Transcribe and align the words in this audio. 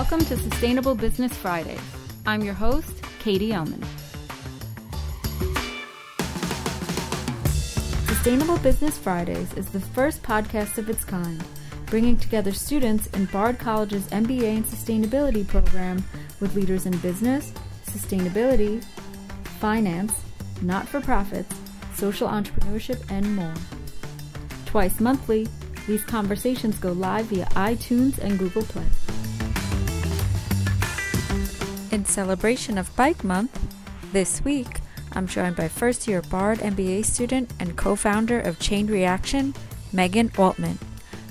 Welcome 0.00 0.24
to 0.24 0.36
Sustainable 0.38 0.94
Business 0.94 1.36
Fridays. 1.36 1.78
I'm 2.24 2.42
your 2.42 2.54
host, 2.54 3.04
Katie 3.18 3.50
Ellman. 3.50 3.84
Sustainable 8.08 8.56
Business 8.60 8.96
Fridays 8.96 9.52
is 9.58 9.68
the 9.68 9.78
first 9.78 10.22
podcast 10.22 10.78
of 10.78 10.88
its 10.88 11.04
kind, 11.04 11.44
bringing 11.84 12.16
together 12.16 12.50
students 12.50 13.08
in 13.08 13.26
Bard 13.26 13.58
College's 13.58 14.06
MBA 14.06 14.56
and 14.56 14.64
Sustainability 14.64 15.46
program 15.46 16.02
with 16.40 16.56
leaders 16.56 16.86
in 16.86 16.96
business, 17.00 17.52
sustainability, 17.84 18.82
finance, 19.60 20.14
not 20.62 20.88
for 20.88 21.02
profits, 21.02 21.54
social 21.94 22.26
entrepreneurship, 22.26 23.04
and 23.10 23.36
more. 23.36 23.54
Twice 24.64 24.98
monthly, 24.98 25.46
these 25.86 26.04
conversations 26.04 26.78
go 26.78 26.92
live 26.92 27.26
via 27.26 27.44
iTunes 27.48 28.16
and 28.16 28.38
Google 28.38 28.62
Play. 28.62 28.86
In 31.90 32.04
celebration 32.04 32.78
of 32.78 32.94
Bike 32.94 33.24
Month, 33.24 33.60
this 34.12 34.44
week 34.44 34.78
I'm 35.10 35.26
joined 35.26 35.56
by 35.56 35.66
first 35.66 36.06
year 36.06 36.22
Bard 36.22 36.58
MBA 36.58 37.04
student 37.04 37.52
and 37.58 37.76
co 37.76 37.96
founder 37.96 38.38
of 38.38 38.60
Chain 38.60 38.86
Reaction, 38.86 39.54
Meghan 39.92 40.38
Altman, 40.38 40.78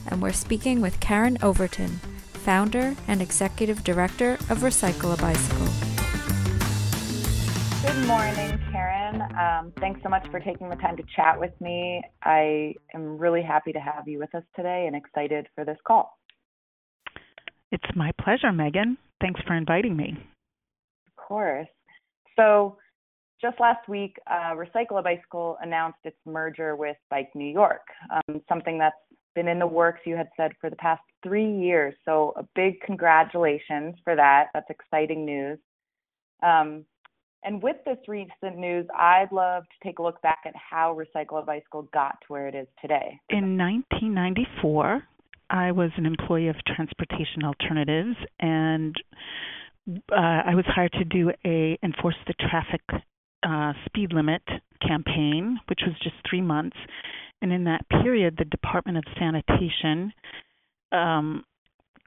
and 0.07 0.21
we're 0.21 0.33
speaking 0.33 0.81
with 0.81 0.99
Karen 0.99 1.37
Overton, 1.41 1.87
founder 2.33 2.93
and 3.07 3.21
executive 3.21 3.85
director 3.85 4.33
of 4.49 4.59
Recycle 4.59 5.13
a 5.13 5.21
Bicycle. 5.21 5.67
Good 7.87 8.05
morning, 8.05 8.59
Karen. 8.69 9.21
Um, 9.39 9.71
thanks 9.79 10.03
so 10.03 10.09
much 10.09 10.29
for 10.29 10.41
taking 10.41 10.67
the 10.67 10.75
time 10.75 10.97
to 10.97 11.03
chat 11.15 11.39
with 11.39 11.53
me. 11.61 12.03
I 12.23 12.75
am 12.93 13.17
really 13.17 13.43
happy 13.43 13.71
to 13.71 13.79
have 13.79 14.09
you 14.09 14.19
with 14.19 14.35
us 14.35 14.43
today 14.57 14.87
and 14.87 14.95
excited 14.95 15.47
for 15.55 15.63
this 15.63 15.77
call. 15.87 16.19
It's 17.71 17.95
my 17.95 18.11
pleasure, 18.21 18.51
Meghan. 18.51 18.97
Thanks 19.21 19.39
for 19.47 19.55
inviting 19.55 19.95
me 19.95 20.17
course. 21.29 21.67
So, 22.37 22.77
just 23.41 23.57
last 23.61 23.87
week, 23.87 24.17
uh, 24.29 24.53
Recycle 24.53 24.99
a 24.99 25.01
Bicycle 25.01 25.57
announced 25.61 25.99
its 26.03 26.17
merger 26.25 26.75
with 26.75 26.97
Bike 27.09 27.29
New 27.33 27.49
York, 27.49 27.83
um, 28.13 28.41
something 28.49 28.77
that's 28.77 28.97
been 29.33 29.47
in 29.47 29.59
the 29.59 29.67
works, 29.67 30.01
you 30.05 30.17
had 30.17 30.27
said, 30.35 30.51
for 30.59 30.69
the 30.69 30.75
past 30.75 31.01
three 31.23 31.49
years. 31.49 31.93
So, 32.03 32.33
a 32.35 32.43
big 32.55 32.81
congratulations 32.81 33.95
for 34.03 34.15
that. 34.15 34.47
That's 34.53 34.69
exciting 34.69 35.25
news. 35.25 35.59
Um, 36.43 36.85
and 37.43 37.63
with 37.63 37.77
this 37.85 37.97
recent 38.07 38.57
news, 38.57 38.85
I'd 38.97 39.31
love 39.31 39.63
to 39.63 39.87
take 39.87 39.99
a 39.99 40.01
look 40.01 40.21
back 40.21 40.39
at 40.45 40.53
how 40.55 40.97
Recycle 40.97 41.41
a 41.41 41.45
Bicycle 41.45 41.83
got 41.93 42.17
to 42.21 42.27
where 42.27 42.47
it 42.49 42.55
is 42.55 42.67
today. 42.81 43.17
In 43.29 43.57
1994, 43.57 45.03
I 45.49 45.71
was 45.71 45.91
an 45.97 46.05
employee 46.05 46.49
of 46.49 46.55
Transportation 46.67 47.43
Alternatives, 47.45 48.17
and 48.39 48.93
uh, 50.11 50.15
I 50.15 50.55
was 50.55 50.65
hired 50.67 50.91
to 50.93 51.05
do 51.05 51.31
a 51.45 51.77
enforce 51.83 52.15
the 52.27 52.33
traffic 52.49 52.81
uh, 53.43 53.73
speed 53.85 54.13
limit 54.13 54.41
campaign, 54.85 55.59
which 55.67 55.81
was 55.85 55.95
just 56.03 56.15
three 56.29 56.41
months. 56.41 56.77
And 57.41 57.53
in 57.53 57.63
that 57.65 57.87
period, 57.89 58.35
the 58.37 58.45
Department 58.45 58.97
of 58.97 59.03
Sanitation 59.17 60.11
um, 60.91 61.45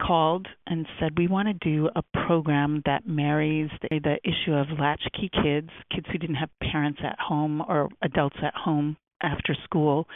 called 0.00 0.46
and 0.66 0.86
said, 0.98 1.12
We 1.16 1.28
want 1.28 1.48
to 1.48 1.54
do 1.54 1.88
a 1.94 2.02
program 2.26 2.82
that 2.86 3.06
marries 3.06 3.70
the, 3.82 4.00
the 4.00 4.18
issue 4.24 4.52
of 4.52 4.66
latchkey 4.78 5.30
kids, 5.42 5.70
kids 5.94 6.06
who 6.10 6.18
didn't 6.18 6.36
have 6.36 6.50
parents 6.60 7.00
at 7.04 7.18
home 7.18 7.62
or 7.66 7.88
adults 8.02 8.36
at 8.42 8.54
home 8.54 8.96
after 9.22 9.56
school, 9.64 10.06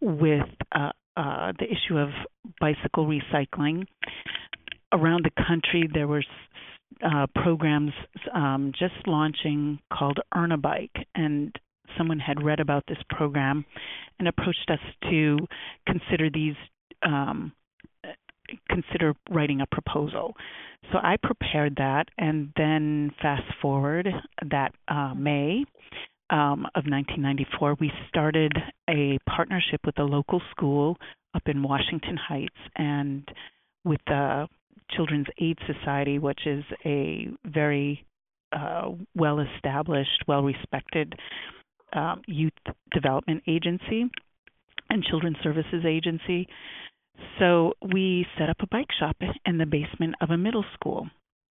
with 0.00 0.46
uh, 0.74 0.90
uh, 1.16 1.52
the 1.58 1.66
issue 1.66 1.98
of 1.98 2.10
bicycle 2.60 3.06
recycling. 3.06 3.84
Around 4.92 5.24
the 5.24 5.44
country, 5.46 5.88
there 5.92 6.06
were 6.06 6.24
uh, 7.04 7.26
programs 7.34 7.92
um, 8.34 8.72
just 8.78 9.06
launching 9.06 9.78
called 9.92 10.18
Earn 10.34 10.52
a 10.52 10.56
Bike, 10.56 10.96
and 11.14 11.54
someone 11.96 12.18
had 12.18 12.42
read 12.42 12.60
about 12.60 12.84
this 12.88 12.98
program 13.10 13.64
and 14.18 14.28
approached 14.28 14.70
us 14.70 14.78
to 15.10 15.38
consider 15.86 16.30
these 16.30 16.54
um, 17.02 17.52
consider 18.68 19.14
writing 19.30 19.60
a 19.60 19.66
proposal. 19.66 20.34
So 20.90 20.98
I 20.98 21.16
prepared 21.22 21.76
that, 21.76 22.06
and 22.18 22.52
then 22.56 23.12
fast 23.20 23.44
forward 23.60 24.08
that 24.50 24.72
uh, 24.88 25.14
May 25.14 25.64
um, 26.30 26.66
of 26.74 26.84
1994, 26.86 27.76
we 27.80 27.90
started 28.08 28.52
a 28.90 29.18
partnership 29.28 29.80
with 29.84 29.98
a 29.98 30.04
local 30.04 30.40
school 30.50 30.96
up 31.34 31.42
in 31.46 31.62
Washington 31.62 32.16
Heights, 32.16 32.50
and 32.76 33.26
with 33.84 34.00
the 34.06 34.48
Children's 34.90 35.26
Aid 35.40 35.58
Society, 35.66 36.18
which 36.18 36.46
is 36.46 36.64
a 36.84 37.28
very 37.44 38.04
uh, 38.52 38.90
well 39.14 39.40
established, 39.40 40.24
well 40.26 40.42
respected 40.42 41.14
um, 41.92 42.22
youth 42.26 42.52
development 42.92 43.42
agency 43.46 44.10
and 44.90 45.02
children's 45.04 45.36
services 45.42 45.84
agency. 45.86 46.48
So 47.38 47.74
we 47.92 48.26
set 48.38 48.48
up 48.48 48.56
a 48.60 48.66
bike 48.66 48.88
shop 48.98 49.16
in 49.46 49.58
the 49.58 49.66
basement 49.66 50.14
of 50.20 50.30
a 50.30 50.36
middle 50.36 50.64
school. 50.74 51.08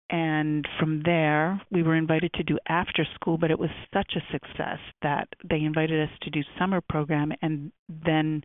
And 0.09 0.67
from 0.79 1.01
there, 1.03 1.59
we 1.71 1.81
were 1.81 1.95
invited 1.95 2.31
to 2.33 2.43
do 2.43 2.59
after 2.67 3.07
school, 3.15 3.37
but 3.37 3.49
it 3.49 3.57
was 3.57 3.71
such 3.93 4.13
a 4.15 4.31
success 4.31 4.77
that 5.01 5.27
they 5.49 5.61
invited 5.61 6.07
us 6.07 6.15
to 6.21 6.29
do 6.29 6.41
summer 6.59 6.79
program. 6.81 7.31
And 7.41 7.71
then 7.89 8.43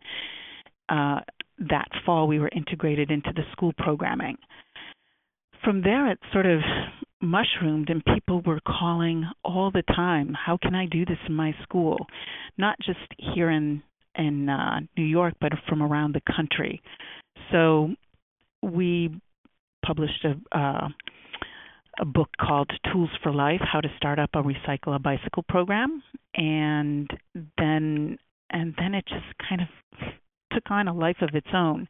uh, 0.89 1.19
that 1.59 1.89
fall, 2.05 2.27
we 2.27 2.39
were 2.39 2.49
integrated 2.49 3.11
into 3.11 3.31
the 3.35 3.43
school 3.51 3.73
programming 3.77 4.37
from 5.63 5.81
there 5.81 6.11
it 6.11 6.19
sort 6.31 6.45
of 6.45 6.59
mushroomed 7.21 7.89
and 7.89 8.03
people 8.15 8.41
were 8.41 8.59
calling 8.65 9.25
all 9.43 9.69
the 9.71 9.83
time 9.83 10.33
how 10.33 10.57
can 10.59 10.73
i 10.73 10.85
do 10.87 11.05
this 11.05 11.19
in 11.27 11.33
my 11.33 11.53
school? 11.63 12.07
Not 12.57 12.77
just 12.83 12.99
here 13.17 13.49
in 13.49 13.83
in 14.15 14.49
uh, 14.49 14.81
new 14.97 15.05
york 15.05 15.35
but 15.39 15.53
from 15.67 15.81
around 15.81 16.13
the 16.13 16.33
country. 16.35 16.81
So 17.51 17.89
we 18.61 19.09
published 19.85 20.25
a 20.25 20.57
uh, 20.57 20.89
a 21.99 22.05
book 22.05 22.29
called 22.39 22.71
Tools 22.91 23.09
for 23.21 23.31
Life: 23.33 23.61
How 23.61 23.81
to 23.81 23.89
Start 23.97 24.17
Up 24.17 24.31
a 24.33 24.41
Recycle 24.41 24.95
a 24.95 24.99
Bicycle 24.99 25.43
Program, 25.47 26.01
and 26.35 27.09
then 27.57 28.17
and 28.49 28.73
then 28.77 28.95
it 28.95 29.05
just 29.07 29.25
kind 29.47 29.61
of 29.61 29.67
took 30.51 30.69
on 30.69 30.87
a 30.87 30.93
life 30.93 31.17
of 31.21 31.29
its 31.33 31.47
own 31.53 31.87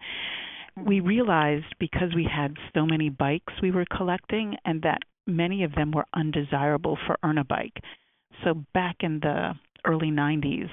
we 0.77 0.99
realized 0.99 1.75
because 1.79 2.15
we 2.15 2.27
had 2.31 2.55
so 2.73 2.85
many 2.85 3.09
bikes 3.09 3.53
we 3.61 3.71
were 3.71 3.85
collecting 3.95 4.55
and 4.65 4.81
that 4.83 4.99
many 5.27 5.63
of 5.63 5.73
them 5.75 5.91
were 5.91 6.05
undesirable 6.13 6.97
for 7.05 7.17
earn 7.23 7.37
a 7.37 7.43
bike. 7.43 7.77
So 8.43 8.63
back 8.73 8.97
in 9.01 9.19
the 9.19 9.53
early 9.85 10.11
90s, 10.11 10.69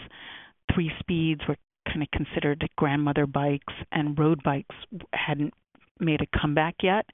three 0.72 0.91
speeds 1.00 1.41
were 1.48 1.56
kind 1.87 2.03
of 2.03 2.10
considered 2.10 2.69
grandmother 2.76 3.26
bikes 3.26 3.72
and 3.92 4.19
road 4.19 4.42
bikes 4.42 4.75
hadn't 5.12 5.54
made 6.00 6.20
a 6.20 6.38
comeback 6.38 6.76
yet. 6.82 7.06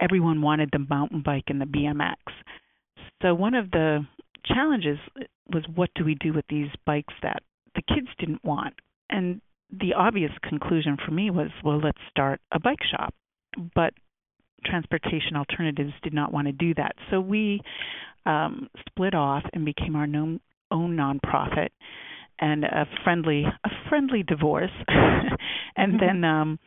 Everyone 0.00 0.42
wanted 0.42 0.70
the 0.72 0.86
mountain 0.90 1.22
bike 1.22 1.44
and 1.46 1.60
the 1.60 1.66
BMX. 1.66 2.16
So 3.22 3.34
one 3.34 3.54
of 3.54 3.70
the 3.70 4.06
challenges 4.44 4.98
was 5.52 5.64
what 5.74 5.90
do 5.94 6.04
we 6.04 6.16
do 6.16 6.32
with 6.32 6.44
these 6.48 6.68
bikes 6.84 7.14
that 7.22 7.42
the 7.74 7.82
kids 7.82 8.08
didn't 8.18 8.44
want? 8.44 8.74
And 9.10 9.40
the 9.72 9.94
obvious 9.94 10.32
conclusion 10.42 10.96
for 11.04 11.12
me 11.12 11.30
was, 11.30 11.48
well, 11.64 11.80
let's 11.80 11.98
start 12.10 12.40
a 12.52 12.60
bike 12.60 12.82
shop. 12.90 13.14
But 13.74 13.94
transportation 14.64 15.36
alternatives 15.36 15.92
did 16.02 16.14
not 16.14 16.32
want 16.32 16.46
to 16.46 16.52
do 16.52 16.74
that. 16.74 16.92
So 17.10 17.20
we 17.20 17.60
um, 18.26 18.68
split 18.88 19.14
off 19.14 19.42
and 19.52 19.64
became 19.64 19.96
our 19.96 20.04
own, 20.04 20.40
own 20.70 20.96
nonprofit 20.96 21.68
and 22.38 22.64
a 22.64 22.86
friendly 23.04 23.44
a 23.44 23.68
friendly 23.88 24.22
divorce 24.22 24.70
and 24.88 25.94
mm-hmm. 25.94 25.96
then 25.98 26.24
um 26.24 26.58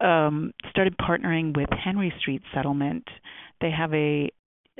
um 0.00 0.52
started 0.70 0.96
partnering 0.98 1.56
with 1.56 1.68
Henry 1.72 2.12
Street 2.18 2.42
Settlement. 2.54 3.04
They 3.60 3.70
have 3.70 3.92
a 3.94 4.30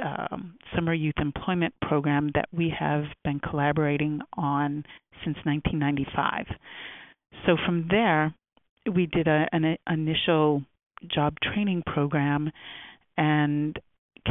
um, 0.02 0.56
summer 0.74 0.92
youth 0.92 1.14
employment 1.18 1.72
program 1.80 2.30
that 2.34 2.48
we 2.52 2.74
have 2.76 3.04
been 3.22 3.38
collaborating 3.38 4.20
on 4.36 4.84
since 5.24 5.36
1995. 5.44 6.46
So 7.46 7.56
from 7.64 7.88
there, 7.90 8.34
we 8.92 9.06
did 9.06 9.28
a, 9.28 9.46
an 9.52 9.76
initial 9.90 10.62
job 11.14 11.34
training 11.42 11.82
program 11.86 12.50
and 13.16 13.78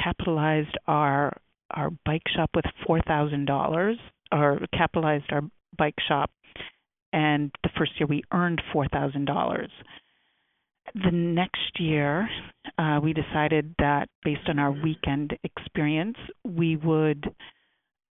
capitalized 0.01 0.77
our 0.87 1.37
our 1.71 1.89
bike 2.05 2.23
shop 2.35 2.51
with 2.55 2.65
four 2.85 3.01
thousand 3.01 3.45
dollars 3.45 3.97
or 4.31 4.59
capitalized 4.73 5.25
our 5.31 5.41
bike 5.77 5.95
shop. 6.07 6.31
And 7.11 7.51
the 7.63 7.69
first 7.77 7.91
year 7.99 8.07
we 8.07 8.23
earned 8.31 8.61
four 8.71 8.87
thousand 8.87 9.25
dollars. 9.25 9.69
The 10.95 11.11
next 11.11 11.79
year 11.79 12.27
uh, 12.77 12.99
we 13.01 13.13
decided 13.13 13.73
that 13.79 14.09
based 14.23 14.47
on 14.47 14.59
our 14.59 14.71
weekend 14.71 15.37
experience 15.43 16.17
we 16.43 16.75
would 16.75 17.33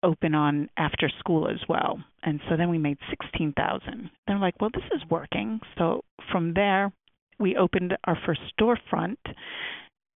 open 0.03 0.35
on 0.35 0.69
after 0.77 1.11
school 1.19 1.49
as 1.49 1.61
well. 1.69 1.99
And 2.23 2.41
so 2.49 2.57
then 2.57 2.71
we 2.71 2.79
made 2.79 2.99
16,000. 3.11 4.11
They're 4.27 4.39
like, 4.39 4.61
"Well, 4.61 4.71
this 4.73 4.85
is 4.95 5.03
working." 5.11 5.61
So 5.77 6.05
from 6.31 6.55
there, 6.55 6.93
we 7.39 7.57
opened 7.57 7.97
our 8.05 8.17
first 8.27 8.41
storefront 8.59 9.17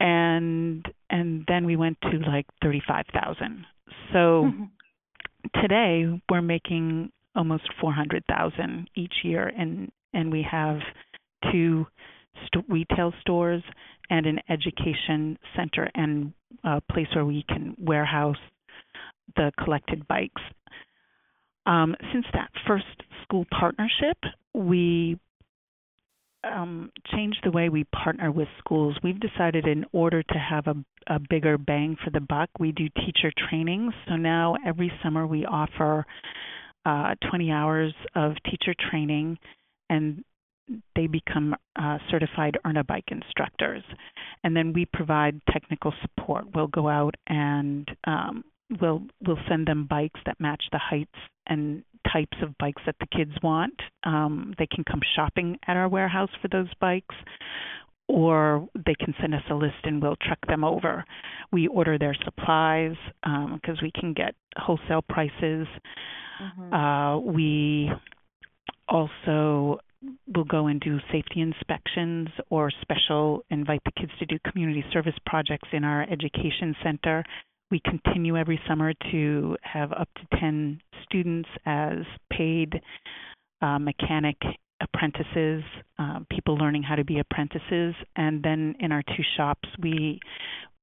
and 0.00 0.84
and 1.10 1.44
then 1.46 1.64
we 1.64 1.76
went 1.76 1.98
to 2.02 2.18
like 2.28 2.46
35,000. 2.62 3.64
So 4.12 4.18
Mm-hmm. 4.18 5.60
today 5.60 6.20
we're 6.28 6.42
making 6.42 7.12
almost 7.34 7.64
400,000 7.80 8.90
each 8.96 9.14
year 9.24 9.48
and 9.56 9.90
and 10.12 10.30
we 10.30 10.42
have 10.50 10.80
two 11.50 11.86
st- 12.46 12.64
retail 12.68 13.12
stores 13.20 13.62
and 14.10 14.26
an 14.26 14.40
education 14.50 15.38
center 15.56 15.90
and 15.94 16.32
a 16.64 16.80
place 16.80 17.06
where 17.14 17.24
we 17.24 17.44
can 17.48 17.74
warehouse 17.78 18.36
the 19.36 19.52
collected 19.62 20.06
bikes. 20.08 20.42
Um, 21.66 21.94
since 22.12 22.26
that 22.32 22.50
first 22.66 22.84
school 23.22 23.46
partnership, 23.50 24.18
we 24.52 25.18
um, 26.44 26.90
changed 27.12 27.40
the 27.44 27.50
way 27.50 27.68
we 27.68 27.84
partner 27.84 28.30
with 28.30 28.48
schools. 28.58 28.96
We've 29.02 29.20
decided 29.20 29.66
in 29.66 29.84
order 29.92 30.22
to 30.22 30.38
have 30.38 30.66
a, 30.66 30.74
a 31.06 31.20
bigger 31.30 31.56
bang 31.56 31.96
for 32.02 32.10
the 32.10 32.20
buck, 32.20 32.50
we 32.58 32.72
do 32.72 32.88
teacher 32.88 33.32
trainings. 33.48 33.92
So 34.08 34.16
now 34.16 34.56
every 34.66 34.92
summer 35.02 35.26
we 35.26 35.44
offer 35.44 36.04
uh, 36.84 37.14
20 37.30 37.50
hours 37.50 37.94
of 38.14 38.32
teacher 38.50 38.74
training, 38.90 39.38
and 39.88 40.24
they 40.96 41.06
become 41.06 41.54
uh, 41.76 41.98
certified 42.10 42.58
earn 42.64 42.76
a 42.76 42.84
bike 42.84 43.08
instructors. 43.08 43.82
And 44.42 44.56
then 44.56 44.72
we 44.72 44.86
provide 44.86 45.40
technical 45.50 45.92
support. 46.00 46.46
We'll 46.54 46.66
go 46.68 46.88
out 46.88 47.14
and 47.28 47.88
um, 48.04 48.44
we'll 48.80 49.02
we'll 49.26 49.38
send 49.48 49.66
them 49.66 49.86
bikes 49.88 50.20
that 50.26 50.40
match 50.40 50.62
the 50.72 50.78
heights 50.78 51.10
and 51.46 51.82
types 52.12 52.36
of 52.42 52.56
bikes 52.58 52.82
that 52.86 52.96
the 53.00 53.06
kids 53.06 53.32
want. 53.42 53.74
Um, 54.04 54.54
they 54.58 54.66
can 54.66 54.84
come 54.84 55.00
shopping 55.14 55.58
at 55.66 55.76
our 55.76 55.88
warehouse 55.88 56.30
for 56.40 56.48
those 56.48 56.72
bikes, 56.80 57.14
or 58.08 58.68
they 58.74 58.94
can 58.94 59.14
send 59.20 59.34
us 59.34 59.42
a 59.50 59.54
list 59.54 59.76
and 59.84 60.02
we'll 60.02 60.16
truck 60.16 60.38
them 60.48 60.64
over. 60.64 61.04
We 61.52 61.68
order 61.68 61.98
their 61.98 62.16
supplies 62.24 62.96
because 63.22 63.78
um, 63.78 63.82
we 63.82 63.92
can 63.92 64.12
get 64.12 64.34
wholesale 64.56 65.02
prices. 65.02 65.66
Mhm. 66.40 66.72
Uh, 66.72 67.18
we 67.20 67.90
also 68.88 69.78
will 70.34 70.44
go 70.44 70.66
and 70.66 70.80
do 70.80 70.98
safety 71.12 71.40
inspections 71.40 72.28
or 72.50 72.70
special 72.80 73.44
invite 73.50 73.82
the 73.84 73.92
kids 73.92 74.12
to 74.18 74.26
do 74.26 74.38
community 74.50 74.84
service 74.92 75.14
projects 75.26 75.68
in 75.72 75.84
our 75.84 76.02
education 76.02 76.74
center. 76.82 77.24
We 77.72 77.80
continue 77.80 78.36
every 78.36 78.60
summer 78.68 78.92
to 79.12 79.56
have 79.62 79.92
up 79.92 80.10
to 80.16 80.38
10 80.38 80.78
students 81.04 81.48
as 81.64 82.00
paid 82.30 82.78
uh, 83.62 83.78
mechanic 83.78 84.36
apprentices, 84.82 85.64
uh, 85.98 86.18
people 86.30 86.58
learning 86.58 86.82
how 86.82 86.96
to 86.96 87.04
be 87.04 87.18
apprentices. 87.18 87.94
And 88.14 88.42
then 88.42 88.74
in 88.78 88.92
our 88.92 89.02
two 89.02 89.22
shops, 89.38 89.66
we 89.82 90.20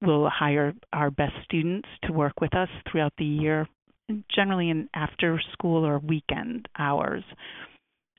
will 0.01 0.27
hire 0.31 0.73
our 0.91 1.11
best 1.11 1.33
students 1.43 1.87
to 2.05 2.11
work 2.11 2.41
with 2.41 2.55
us 2.55 2.69
throughout 2.91 3.13
the 3.19 3.25
year, 3.25 3.67
generally 4.33 4.71
in 4.71 4.89
after 4.95 5.39
school 5.53 5.85
or 5.85 5.99
weekend 5.99 6.67
hours. 6.79 7.23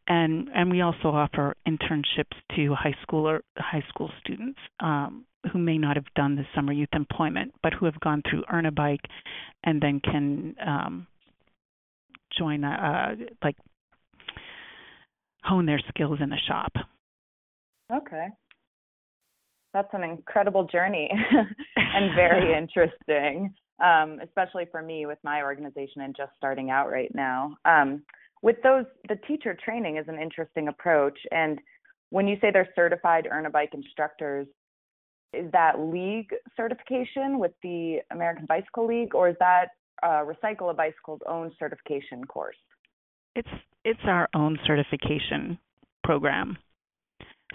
And 0.07 0.49
and 0.55 0.71
we 0.71 0.81
also 0.81 1.09
offer 1.09 1.57
internships 1.67 2.37
to 2.55 2.75
high 2.77 2.97
school 3.03 3.29
or 3.29 3.43
high 3.57 3.85
school 3.89 4.13
students 4.21 4.61
um, 4.79 5.25
who 5.53 5.59
may 5.59 5.79
not 5.79 5.97
have 5.97 6.05
done 6.15 6.37
the 6.37 6.45
summer 6.55 6.73
youth 6.73 6.91
employment, 6.93 7.53
but 7.63 7.73
who 7.73 7.87
have 7.87 7.99
gone 8.01 8.23
through 8.29 8.45
Earn 8.53 8.67
a 8.67 8.73
Bike, 8.73 9.05
and 9.65 9.81
then 9.81 10.01
can 10.01 10.55
um, 10.65 11.07
join 12.39 12.65
a, 12.65 12.71
uh, 12.71 13.25
like 13.43 13.57
hone 15.43 15.67
their 15.67 15.81
skills 15.89 16.19
in 16.23 16.31
the 16.31 16.37
shop. 16.47 16.73
Okay. 17.93 18.27
That's 19.73 19.89
an 19.93 20.03
incredible 20.03 20.65
journey 20.65 21.09
and 21.77 22.15
very 22.15 22.55
interesting, 22.59 23.55
um, 23.83 24.19
especially 24.23 24.67
for 24.71 24.83
me 24.83 25.07
with 25.07 25.19
my 25.23 25.43
organization 25.43 26.03
and 26.03 26.15
just 26.17 26.33
starting 26.37 26.71
out 26.71 26.91
right 26.91 27.13
now. 27.15 27.57
Um, 27.65 28.03
with 28.43 28.57
those, 28.63 28.85
the 29.09 29.17
teacher 29.29 29.57
training 29.63 29.97
is 29.97 30.07
an 30.09 30.19
interesting 30.21 30.69
approach. 30.69 31.19
And 31.31 31.61
when 32.11 32.27
you 32.27 32.37
say 32.41 32.51
they're 32.53 32.69
certified 32.75 33.29
Earn 33.31 33.47
a 33.47 33.51
Bike 33.51 33.71
instructors, 33.75 34.47
is 35.33 35.51
that 35.53 35.79
league 35.79 36.31
certification 36.57 37.39
with 37.39 37.53
the 37.63 37.99
American 38.11 38.47
Bicycle 38.47 38.87
League, 38.87 39.15
or 39.15 39.29
is 39.29 39.37
that 39.39 39.67
uh, 40.03 40.25
Recycle 40.25 40.71
a 40.71 40.75
Bicycle's 40.75 41.21
own 41.29 41.53
certification 41.59 42.25
course? 42.25 42.57
It's 43.37 43.49
it's 43.85 44.01
our 44.05 44.29
own 44.35 44.59
certification 44.67 45.59
program. 46.05 46.59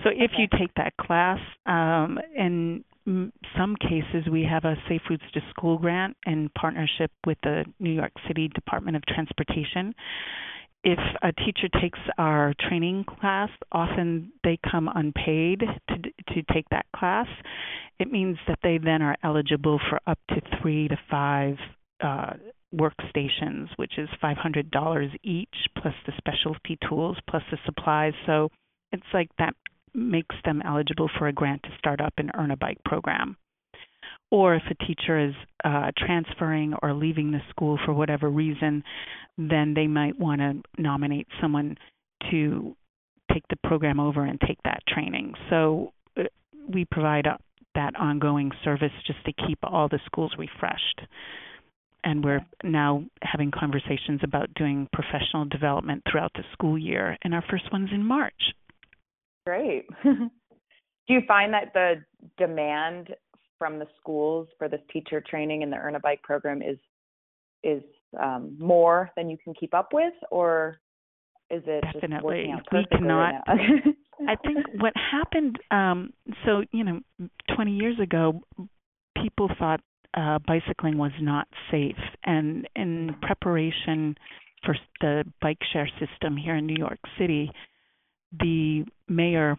So 0.04 0.10
if 0.10 0.32
Okay. 0.34 0.42
you 0.42 0.48
take 0.60 0.74
that 0.76 0.96
class, 0.98 1.40
um, 1.66 2.20
in 2.36 2.84
m- 3.08 3.32
some 3.58 3.76
cases 3.76 4.28
we 4.32 4.44
have 4.44 4.66
a 4.66 4.76
Safe 4.90 5.02
Routes 5.10 5.24
to 5.34 5.42
School 5.50 5.78
grant 5.78 6.18
in 6.26 6.50
partnership 6.58 7.12
with 7.26 7.38
the 7.44 7.66
New 7.80 7.92
York 7.92 8.12
City 8.28 8.48
Department 8.50 8.98
of 8.98 9.06
Transportation. 9.06 9.94
If 10.86 11.00
a 11.24 11.32
teacher 11.32 11.68
takes 11.82 11.98
our 12.20 12.54
training 12.70 13.06
class, 13.06 13.50
often 13.72 14.32
they 14.44 14.60
come 14.70 14.88
unpaid 14.94 15.62
to 15.90 15.96
to 15.96 16.54
take 16.54 16.70
that 16.70 16.86
class. 16.96 17.26
It 17.98 18.12
means 18.12 18.38
that 18.48 18.60
they 18.62 18.78
then 18.78 19.02
are 19.02 19.16
eligible 19.24 19.80
for 19.90 20.00
up 20.06 20.20
to 20.30 20.42
three 20.62 20.88
to 20.88 20.98
five 21.10 21.56
uh, 22.02 22.34
workstations, 22.76 23.70
which 23.78 23.98
is 23.98 24.10
$500 24.22 25.20
each, 25.24 25.56
plus 25.78 25.94
the 26.06 26.14
specialty 26.18 26.78
tools, 26.88 27.18
plus 27.28 27.44
the 27.50 27.58
supplies. 27.66 28.14
So 28.28 28.50
it's 28.92 29.04
like 29.14 29.30
that 29.40 29.56
makes 29.94 30.36
them 30.44 30.62
eligible 30.64 31.10
for 31.18 31.28
a 31.28 31.34
grant 31.34 31.64
to 31.64 31.70
start 31.80 32.00
up 32.02 32.14
an 32.18 32.32
Earn 32.36 32.52
a 32.52 32.58
Bike 32.58 32.84
program. 32.86 33.38
Or 34.32 34.56
if 34.56 34.64
a 34.70 34.86
teacher 34.86 35.28
is 35.28 35.34
uh, 35.64 35.92
transferring 35.98 36.74
or 36.82 36.94
leaving 36.94 37.32
the 37.32 37.42
school 37.50 37.80
for 37.86 37.94
whatever 37.94 38.30
reason, 38.30 38.84
then 39.38 39.74
they 39.74 39.88
might 39.88 40.20
want 40.20 40.42
to 40.42 40.62
nominate 40.82 41.28
someone 41.42 41.78
to 42.32 42.76
take 43.32 43.44
the 43.50 43.56
program 43.68 44.00
over 44.00 44.26
and 44.26 44.40
take 44.42 44.58
that 44.64 44.82
training. 44.88 45.34
So 45.50 45.94
uh, 46.18 46.24
we 46.68 46.86
provide 46.86 47.28
uh, 47.28 47.38
that 47.76 47.96
ongoing 47.96 48.52
service 48.64 48.92
just 49.06 49.24
to 49.26 49.34
keep 49.48 49.60
all 49.64 49.88
the 49.90 50.00
schools 50.06 50.34
refreshed 50.38 51.02
and 52.06 52.24
we're 52.24 52.46
now 52.64 53.04
having 53.24 53.50
conversations 53.52 54.22
about 54.24 54.54
doing 54.54 54.88
professional 54.94 55.44
development 55.46 56.04
throughout 56.10 56.32
the 56.36 56.44
school 56.54 56.78
year 56.78 57.18
and 57.24 57.34
our 57.34 57.44
first 57.50 57.66
one's 57.74 57.90
in 57.92 58.06
march 58.06 58.54
Great. 59.46 59.86
Do 60.04 61.14
you 61.14 61.22
find 61.28 61.54
that 61.54 61.72
the 61.74 62.04
demand 62.38 63.10
from 63.58 63.80
the 63.80 63.88
schools 64.00 64.48
for 64.58 64.68
this 64.68 64.82
teacher 64.92 65.22
training 65.28 65.62
in 65.62 65.70
the 65.70 65.78
Earn 65.78 65.96
a 65.96 66.00
Bike 66.00 66.22
program 66.24 66.62
is 66.62 66.78
is 67.64 67.84
um, 68.22 68.56
more 68.60 69.10
than 69.16 69.30
you 69.30 69.38
can 69.44 69.54
keep 69.60 69.74
up 69.74 69.90
with, 69.92 70.14
or 70.30 70.80
is 71.50 71.64
it 71.66 71.84
Definitely. 71.94 72.54
We 72.72 72.86
cannot? 72.92 73.44
right 73.48 73.96
i 74.28 74.36
think 74.48 74.66
what 74.80 74.94
happened 74.96 75.60
um 75.72 76.14
so 76.46 76.64
you 76.72 76.84
know 76.84 77.02
20 77.54 77.76
years 77.76 78.00
ago 78.00 78.42
people 79.22 79.50
thought 79.60 79.82
uh 80.16 80.40
bicycling 80.48 80.98
was 80.98 81.12
not 81.20 81.48
safe 81.70 81.98
and 82.24 82.68
in 82.76 83.14
preparation 83.22 84.16
for 84.64 84.76
the 85.02 85.24
bike 85.42 85.60
share 85.72 85.90
system 86.00 86.36
here 86.36 86.56
in 86.56 86.66
New 86.66 86.78
York 86.78 87.00
City 87.20 87.52
the 88.40 88.84
mayor 89.08 89.58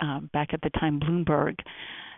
uh, 0.00 0.20
back 0.32 0.48
at 0.52 0.60
the 0.62 0.70
time 0.78 1.00
Bloomberg 1.00 1.54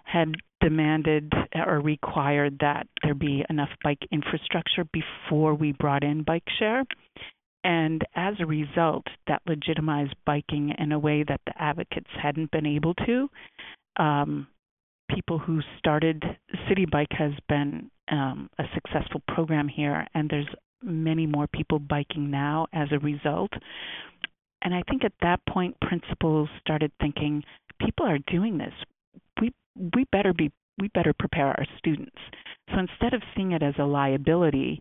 had 0.06 0.34
demanded 0.60 1.32
or 1.54 1.80
required 1.80 2.56
that 2.60 2.86
there 3.02 3.14
be 3.14 3.44
enough 3.50 3.68
bike 3.82 3.98
infrastructure 4.12 4.84
before 4.92 5.54
we 5.54 5.72
brought 5.72 6.04
in 6.04 6.22
bike 6.22 6.48
share. 6.58 6.84
And 7.64 8.02
as 8.14 8.34
a 8.38 8.46
result 8.46 9.04
that 9.26 9.42
legitimized 9.46 10.14
biking 10.24 10.72
in 10.78 10.92
a 10.92 10.98
way 10.98 11.24
that 11.24 11.40
the 11.46 11.60
advocates 11.60 12.10
hadn't 12.22 12.52
been 12.52 12.66
able 12.66 12.94
to. 13.06 13.28
Um, 13.96 14.46
people 15.10 15.38
who 15.38 15.60
started 15.78 16.22
Citi 16.68 16.88
Bike 16.88 17.12
has 17.12 17.32
been 17.48 17.90
um, 18.10 18.48
a 18.58 18.64
successful 18.74 19.22
program 19.26 19.66
here 19.66 20.06
and 20.14 20.30
there's 20.30 20.48
many 20.82 21.26
more 21.26 21.48
people 21.48 21.80
biking 21.80 22.30
now 22.30 22.68
as 22.72 22.88
a 22.92 22.98
result. 23.00 23.50
And 24.62 24.74
i 24.74 24.82
think 24.88 25.04
at 25.04 25.12
that 25.22 25.40
point 25.48 25.76
principals 25.80 26.48
started 26.60 26.92
thinking 27.00 27.42
people 27.80 28.06
are 28.06 28.18
doing 28.30 28.58
this 28.58 28.72
we 29.94 30.04
better 30.12 30.32
be 30.32 30.50
we 30.78 30.88
better 30.88 31.12
prepare 31.18 31.46
our 31.48 31.66
students 31.78 32.16
so 32.70 32.78
instead 32.78 33.14
of 33.14 33.22
seeing 33.34 33.52
it 33.52 33.62
as 33.62 33.74
a 33.78 33.84
liability 33.84 34.80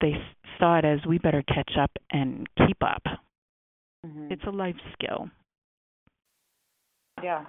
they 0.00 0.12
saw 0.58 0.78
it 0.78 0.84
as 0.84 0.98
we 1.06 1.18
better 1.18 1.42
catch 1.42 1.72
up 1.80 1.90
and 2.10 2.48
keep 2.66 2.82
up 2.82 3.02
Mhm. 4.06 4.30
it's 4.30 4.44
a 4.44 4.50
life 4.50 4.76
skill 4.92 5.30
Yeah, 7.22 7.44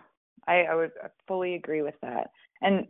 I, 0.48 0.64
I 0.64 0.76
would 0.76 0.92
fully 1.28 1.56
agree 1.56 1.82
with 1.82 1.96
that. 2.02 2.30
And 2.62 2.88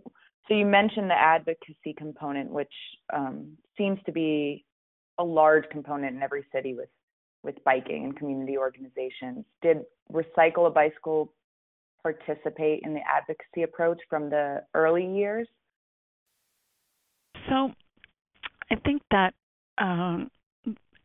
so 0.47 0.53
you 0.53 0.65
mentioned 0.65 1.09
the 1.09 1.19
advocacy 1.19 1.93
component, 1.97 2.51
which 2.51 2.73
um, 3.13 3.57
seems 3.77 3.99
to 4.05 4.11
be 4.11 4.65
a 5.17 5.23
large 5.23 5.67
component 5.69 6.15
in 6.15 6.21
every 6.21 6.45
city 6.53 6.73
with 6.73 6.89
with 7.43 7.63
biking 7.63 8.05
and 8.05 8.17
community 8.17 8.57
organizations. 8.57 9.45
Did 9.61 9.85
Recycle 10.11 10.67
a 10.67 10.71
Bicycle 10.71 11.31
participate 12.05 12.81
in 12.83 12.93
the 12.93 12.99
advocacy 13.11 13.63
approach 13.63 13.99
from 14.07 14.29
the 14.29 14.61
early 14.75 15.05
years? 15.05 15.47
So, 17.49 17.71
I 18.71 18.75
think 18.85 19.01
that 19.09 19.33
um, 19.79 20.29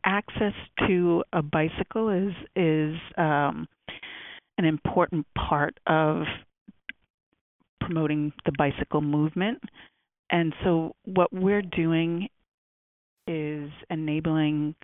access 0.04 0.52
to 0.87 1.25
a 1.33 1.42
bicycle 1.42 2.11
is 2.11 2.35
is 2.54 2.97
um, 3.16 3.66
an 4.59 4.66
important 4.66 5.26
part 5.37 5.78
of 5.87 6.25
promoting 7.80 8.33
the 8.45 8.52
bicycle 8.59 9.00
movement. 9.00 9.59
And 10.30 10.54
so, 10.62 10.95
what 11.07 11.33
we're 11.33 11.62
doing 11.62 12.28
is 13.26 13.71
enabling, 13.88 14.75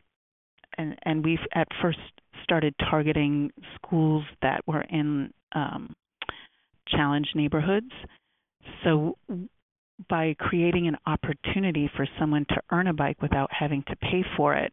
and, 0.79 0.97
and 1.05 1.23
we've 1.23 1.39
at 1.55 1.69
first 1.83 1.99
started 2.43 2.75
targeting 2.89 3.51
schools 3.77 4.25
that 4.43 4.61
were 4.67 4.83
in 4.83 5.31
um, 5.55 5.95
challenged 6.89 7.35
neighborhoods. 7.35 7.91
So, 8.85 9.17
by 10.09 10.35
creating 10.39 10.89
an 10.89 10.97
opportunity 11.07 11.91
for 11.97 12.07
someone 12.19 12.45
to 12.51 12.61
earn 12.71 12.87
a 12.87 12.93
bike 12.93 13.23
without 13.23 13.51
having 13.53 13.83
to 13.89 13.97
pay 13.97 14.23
for 14.37 14.55
it, 14.55 14.73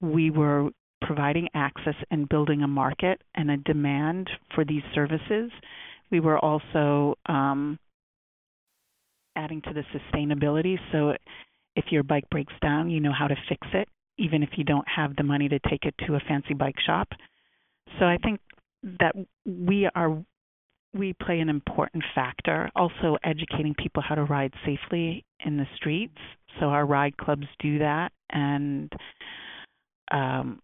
we 0.00 0.30
were 0.30 0.70
providing 1.00 1.48
access 1.54 1.94
and 2.10 2.28
building 2.28 2.62
a 2.62 2.68
market 2.68 3.22
and 3.34 3.50
a 3.50 3.56
demand 3.58 4.28
for 4.54 4.64
these 4.64 4.82
services. 4.94 5.50
We 6.10 6.20
were 6.20 6.38
also 6.38 7.14
um, 7.26 7.78
adding 9.36 9.62
to 9.62 9.72
the 9.72 9.84
sustainability. 9.94 10.76
So 10.92 11.14
if 11.76 11.86
your 11.90 12.02
bike 12.02 12.28
breaks 12.30 12.52
down, 12.60 12.90
you 12.90 13.00
know 13.00 13.12
how 13.16 13.28
to 13.28 13.36
fix 13.48 13.66
it, 13.72 13.88
even 14.18 14.42
if 14.42 14.50
you 14.56 14.64
don't 14.64 14.86
have 14.88 15.16
the 15.16 15.22
money 15.22 15.48
to 15.48 15.58
take 15.70 15.84
it 15.84 15.94
to 16.06 16.16
a 16.16 16.20
fancy 16.28 16.54
bike 16.54 16.78
shop. 16.84 17.08
So 17.98 18.04
I 18.04 18.18
think 18.18 18.40
that 19.00 19.14
we 19.46 19.88
are 19.94 20.22
we 20.94 21.12
play 21.12 21.40
an 21.40 21.48
important 21.48 22.04
factor. 22.14 22.70
Also, 22.74 23.16
educating 23.24 23.74
people 23.74 24.02
how 24.06 24.14
to 24.14 24.24
ride 24.24 24.52
safely 24.64 25.24
in 25.44 25.56
the 25.56 25.66
streets. 25.76 26.18
So 26.58 26.66
our 26.66 26.86
ride 26.86 27.16
clubs 27.16 27.46
do 27.60 27.78
that, 27.78 28.10
and 28.30 28.92
um, 30.10 30.60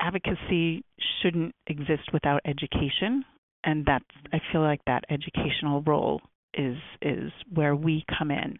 advocacy 0.00 0.84
shouldn't 1.22 1.54
exist 1.66 2.12
without 2.12 2.40
education. 2.44 3.24
And 3.64 3.84
that's 3.84 4.04
I 4.32 4.40
feel 4.52 4.62
like 4.62 4.80
that 4.86 5.04
educational 5.10 5.82
role 5.82 6.20
is 6.54 6.76
is 7.02 7.30
where 7.52 7.76
we 7.76 8.04
come 8.18 8.30
in. 8.30 8.58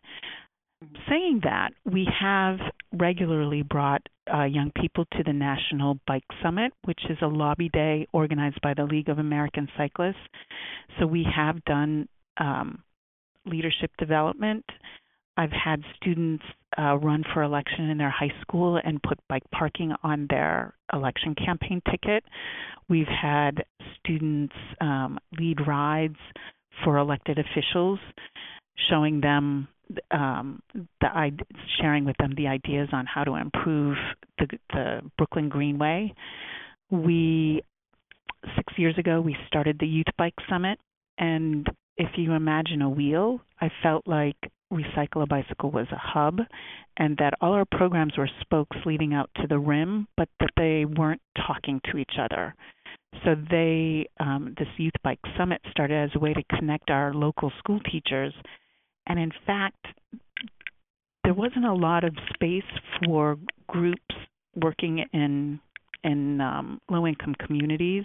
Saying 1.08 1.40
that, 1.42 1.70
we 1.85 2.06
have 2.20 2.58
regularly 2.92 3.62
brought 3.62 4.02
uh, 4.32 4.44
young 4.44 4.70
people 4.80 5.04
to 5.16 5.25
the 5.25 5.32
National 5.32 5.99
Bike 6.06 6.25
Summit, 6.42 6.73
which 6.85 7.00
is 7.11 7.18
a 7.20 7.26
lobby 7.26 7.68
day 7.68 8.06
organized 8.12 8.61
by 8.62 8.75
the 8.75 8.85
League 8.85 9.08
of 9.08 9.18
American 9.18 9.68
Cyclists. 9.76 10.16
So 10.99 11.06
we 11.06 11.26
have 11.35 11.64
done 11.64 12.08
um, 12.37 12.82
leadership 13.44 13.90
development. 13.99 14.64
I've 15.37 15.52
had 15.52 15.82
students 15.97 16.44
uh, 16.78 16.97
run 16.97 17.25
for 17.32 17.42
election 17.42 17.90
in 17.90 17.99
their 17.99 18.11
high 18.11 18.32
school 18.42 18.80
and 18.82 19.02
put 19.02 19.18
bike 19.28 19.44
parking 19.52 19.92
on 20.02 20.26
their 20.30 20.75
election 20.92 21.35
campaign 21.35 21.82
ticket. 21.90 22.23
We've 22.88 23.06
had 23.06 23.64
students 23.99 24.54
um, 24.80 25.18
lead 25.38 25.66
rides 25.66 26.18
for 26.85 26.99
elected 26.99 27.38
officials, 27.38 27.99
showing 28.88 29.20
them 29.20 29.68
um, 30.11 30.62
the 31.00 31.30
sharing 31.80 32.04
with 32.04 32.16
them 32.18 32.35
the 32.37 32.49
ideas 32.49 32.88
on 32.92 33.07
how 33.07 33.25
to 33.25 33.35
improve 33.35 33.97
the, 34.38 34.47
the 34.71 35.00
Brooklyn 35.16 35.49
Greenway. 35.49 36.12
We 36.90 37.62
six 38.57 38.73
years 38.76 38.97
ago 38.99 39.21
we 39.21 39.37
started 39.47 39.78
the 39.78 39.87
Youth 39.87 40.07
Bike 40.16 40.35
Summit, 40.49 40.78
and 41.18 41.66
if 41.97 42.11
you 42.16 42.33
imagine 42.33 42.83
a 42.83 42.88
wheel, 42.90 43.40
I 43.61 43.71
felt 43.83 44.07
like 44.07 44.37
Recycle 44.73 45.23
a 45.23 45.26
Bicycle 45.26 45.71
was 45.71 45.87
a 45.90 45.99
hub, 45.99 46.38
and 46.99 47.16
that 47.18 47.35
all 47.40 47.52
our 47.52 47.64
programs 47.64 48.16
were 48.16 48.30
spokes 48.40 48.76
leading 48.85 49.14
out 49.14 49.30
to 49.37 49.47
the 49.47 49.59
rim, 49.59 50.07
but 50.16 50.28
that 50.40 50.50
they 50.57 50.85
weren't 50.85 51.23
talking 51.47 51.80
to 51.90 51.97
each 51.99 52.14
other. 52.21 52.54
So 53.25 53.35
they, 53.50 54.07
um, 54.21 54.54
this 54.59 54.68
Youth 54.76 54.92
Bike 55.02 55.18
Summit 55.37 55.61
started 55.71 55.97
as 55.97 56.11
a 56.14 56.18
way 56.18 56.35
to 56.35 56.57
connect 56.57 56.90
our 56.90 57.14
local 57.14 57.50
school 57.59 57.80
teachers 57.90 58.35
and 59.08 59.18
in 59.18 59.32
fact, 59.46 59.86
there 61.24 61.34
wasn't 61.34 61.64
a 61.64 61.74
lot 61.74 62.04
of 62.04 62.14
space 62.34 62.62
for 63.04 63.36
groups 63.68 64.14
working 64.56 65.04
in 65.12 65.60
in 66.04 66.40
um, 66.40 66.80
low 66.90 67.06
income 67.06 67.34
communities 67.44 68.04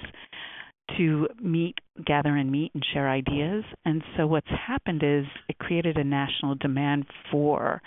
to 0.98 1.27
meet, 1.41 1.75
gather 2.05 2.36
and 2.36 2.51
meet 2.51 2.72
and 2.74 2.83
share 2.93 3.10
ideas. 3.10 3.63
And 3.86 4.03
so 4.17 4.27
what's 4.27 4.48
happened 4.50 5.03
is 5.03 5.25
it 5.48 5.57
created 5.60 5.98
a 5.98 6.03
national 6.03 6.55
demand 6.55 7.05
for 7.31 7.81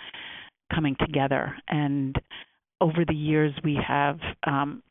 coming 0.73 0.95
together. 0.99 1.55
And 1.67 2.15
over 2.81 3.05
the 3.07 3.13
years, 3.13 3.53
we 3.63 3.77
have 3.85 4.17
um, 4.45 4.81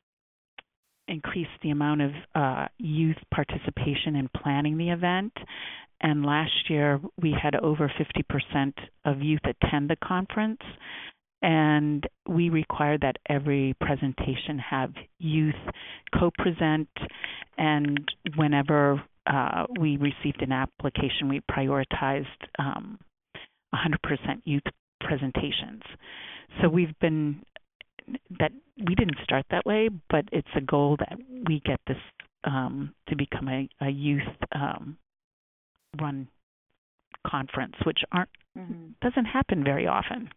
increased 1.09 1.51
the 1.63 1.71
amount 1.71 2.03
of 2.03 2.11
uh, 2.35 2.67
youth 2.79 3.17
participation 3.33 4.17
in 4.17 4.29
planning 4.37 4.77
the 4.77 4.91
event 4.91 5.33
and 6.01 6.25
last 6.25 6.69
year 6.69 7.01
we 7.21 7.35
had 7.41 7.55
over 7.57 7.91
50% 7.91 8.73
of 9.05 9.23
youth 9.23 9.41
attend 9.45 9.91
the 9.91 9.97
conference. 9.97 10.61
And 11.43 12.07
we 12.29 12.49
required 12.49 13.03
that 13.03 13.17
every 13.29 13.75
presentation 13.81 14.59
have 14.59 14.93
youth 15.19 15.55
co-present. 16.19 16.89
And 17.59 18.01
whenever 18.37 19.03
uh, 19.27 19.67
we 19.79 19.97
received 19.97 20.43
an 20.43 20.53
application 20.53 21.29
we 21.29 21.41
prioritized 21.51 22.27
um, 22.59 22.99
100% 23.75 23.97
youth 24.45 24.63
presentations. 25.01 25.83
So 26.61 26.69
we've 26.69 26.99
been 27.01 27.43
that 28.39 28.53
we 28.79 28.95
didn't 28.95 29.17
start 29.25 29.45
that 29.51 29.67
way 29.67 29.89
but 30.09 30.25
it's 30.31 30.47
a 30.57 30.61
goal 30.61 30.97
that 30.97 31.19
we 31.49 31.61
get 31.65 31.81
this 31.89 31.97
um, 32.45 32.95
to 33.09 33.17
become 33.17 33.49
a, 33.49 33.69
a 33.81 33.91
youth 33.91 34.23
um, 34.53 34.97
run 36.01 36.29
conference, 37.27 37.75
which 37.85 38.01
aren't 38.13 38.31
mm-hmm. 38.57 38.89
doesn't 39.03 39.25
happen 39.25 39.65
very 39.65 39.87
often. 39.87 40.29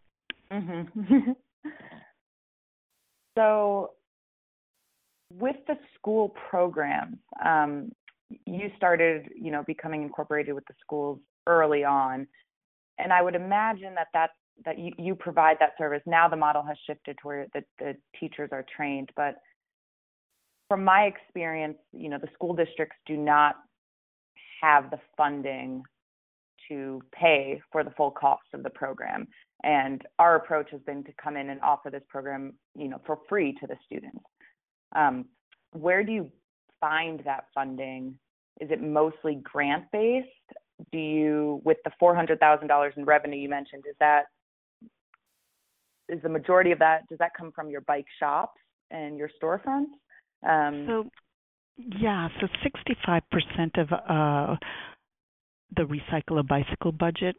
Mm-hmm. 0.51 1.31
so, 3.37 3.91
with 5.33 5.57
the 5.67 5.75
school 5.95 6.33
programs, 6.49 7.17
um, 7.45 7.91
you 8.45 8.69
started, 8.77 9.29
you 9.35 9.51
know, 9.51 9.63
becoming 9.65 10.03
incorporated 10.03 10.53
with 10.55 10.65
the 10.67 10.73
schools 10.81 11.19
early 11.47 11.83
on, 11.83 12.27
and 12.97 13.13
I 13.13 13.21
would 13.21 13.35
imagine 13.35 13.93
that 13.95 14.07
that 14.13 14.31
that 14.65 14.77
you, 14.77 14.91
you 14.97 15.15
provide 15.15 15.57
that 15.59 15.73
service. 15.77 16.01
Now 16.05 16.27
the 16.27 16.35
model 16.35 16.63
has 16.63 16.77
shifted 16.85 17.17
to 17.21 17.27
where 17.27 17.47
the, 17.53 17.63
the 17.77 17.95
teachers 18.19 18.49
are 18.51 18.65
trained, 18.75 19.09
but 19.15 19.35
from 20.67 20.83
my 20.83 21.03
experience, 21.03 21.77
you 21.93 22.09
know, 22.09 22.17
the 22.19 22.27
school 22.33 22.53
districts 22.53 22.97
do 23.05 23.17
not 23.17 23.55
have 24.61 24.89
the 24.91 24.99
funding 25.17 25.83
to 26.67 27.01
pay 27.11 27.61
for 27.71 27.83
the 27.83 27.91
full 27.91 28.11
cost 28.11 28.43
of 28.53 28.63
the 28.63 28.69
program. 28.69 29.27
And 29.63 30.01
our 30.19 30.35
approach 30.35 30.69
has 30.71 30.81
been 30.81 31.03
to 31.03 31.11
come 31.21 31.35
in 31.35 31.49
and 31.49 31.59
offer 31.61 31.89
this 31.89 32.03
program, 32.09 32.53
you 32.75 32.87
know, 32.87 33.01
for 33.05 33.19
free 33.27 33.53
to 33.59 33.67
the 33.67 33.75
students. 33.85 34.23
Um, 34.95 35.25
where 35.71 36.03
do 36.03 36.11
you 36.11 36.31
find 36.79 37.21
that 37.25 37.45
funding? 37.53 38.17
Is 38.61 38.71
it 38.71 38.81
mostly 38.81 39.39
grant 39.43 39.85
based? 39.91 40.27
Do 40.91 40.97
you, 40.97 41.61
with 41.65 41.77
the 41.83 41.91
four 41.99 42.15
hundred 42.15 42.39
thousand 42.39 42.67
dollars 42.67 42.93
in 42.95 43.03
revenue 43.05 43.37
you 43.37 43.49
mentioned, 43.49 43.83
is 43.89 43.95
that 43.99 44.23
is 46.07 46.21
the 46.23 46.29
majority 46.29 46.71
of 46.71 46.79
that? 46.79 47.07
Does 47.09 47.19
that 47.19 47.31
come 47.37 47.51
from 47.51 47.69
your 47.69 47.81
bike 47.81 48.05
shops 48.19 48.59
and 48.89 49.17
your 49.17 49.29
storefronts? 49.41 49.91
Um, 50.47 50.85
so 50.87 51.09
yeah, 51.99 52.27
so 52.39 52.47
65% 53.07 53.21
of 53.77 53.91
uh, 53.91 54.55
the 55.75 55.83
Recycle 55.83 56.39
a 56.39 56.43
Bicycle 56.43 56.91
budget 56.91 57.35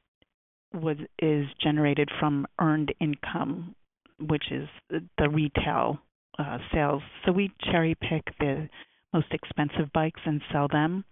was 0.72 0.96
is 1.18 1.46
generated 1.60 2.08
from 2.18 2.46
earned 2.60 2.94
income, 3.00 3.74
which 4.20 4.44
is 4.50 4.68
the 4.90 5.28
retail 5.28 5.98
uh, 6.38 6.58
sales. 6.72 7.02
So 7.24 7.32
we 7.32 7.50
cherry 7.70 7.96
pick 7.96 8.22
the 8.38 8.68
most 9.12 9.26
expensive 9.32 9.92
bikes 9.92 10.20
and 10.24 10.40
sell 10.52 10.68
them. 10.68 11.04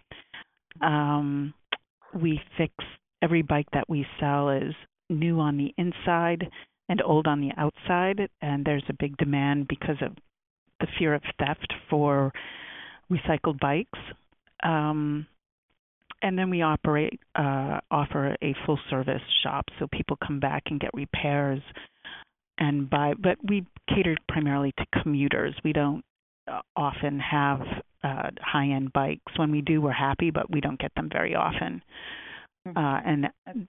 Um, 0.81 1.53
we 2.15 2.41
fix 2.57 2.73
every 3.21 3.43
bike 3.43 3.67
that 3.73 3.89
we 3.89 4.07
sell 4.21 4.51
is 4.51 4.75
new 5.11 5.41
on 5.41 5.57
the 5.57 5.75
inside 5.77 6.49
and 6.89 7.03
old 7.03 7.27
on 7.27 7.41
the 7.41 7.51
outside, 7.59 8.29
and 8.41 8.65
there's 8.65 8.85
a 8.89 8.97
big 8.99 9.17
demand 9.17 9.67
because 9.69 9.97
of 10.01 10.13
the 10.81 10.87
fear 10.99 11.15
of 11.15 11.23
theft 11.39 11.75
for 11.91 12.33
recycled 13.11 13.61
bikes. 13.61 13.99
Um, 14.63 15.27
and 16.21 16.37
then 16.37 16.51
we 16.51 16.63
operate 16.63 17.21
uh, 17.37 17.81
offer 17.91 18.37
a 18.43 18.55
full 18.67 18.79
service 18.91 19.23
shop, 19.43 19.67
so 19.79 19.87
people 19.93 20.19
come 20.27 20.41
back 20.41 20.65
and 20.67 20.81
get 20.81 20.91
repairs 20.93 21.63
and 22.59 22.91
buy. 22.91 23.15
But 23.17 23.37
we 23.49 23.65
cater 23.89 24.17
primarily 24.29 24.73
to 24.79 25.01
commuters. 25.03 25.55
We 25.65 25.73
don't 25.73 26.05
often 26.77 27.21
have 27.21 27.61
uh, 28.03 28.31
high-end 28.41 28.93
bikes. 28.93 29.33
When 29.37 29.51
we 29.51 29.61
do, 29.61 29.81
we're 29.81 29.93
happy, 29.93 30.31
but 30.31 30.51
we 30.51 30.61
don't 30.61 30.81
get 30.81 30.93
them 30.97 31.09
very 31.13 31.35
often. 31.35 31.83
Mm-hmm. 32.67 32.79
Uh, 32.79 33.01
and 33.05 33.69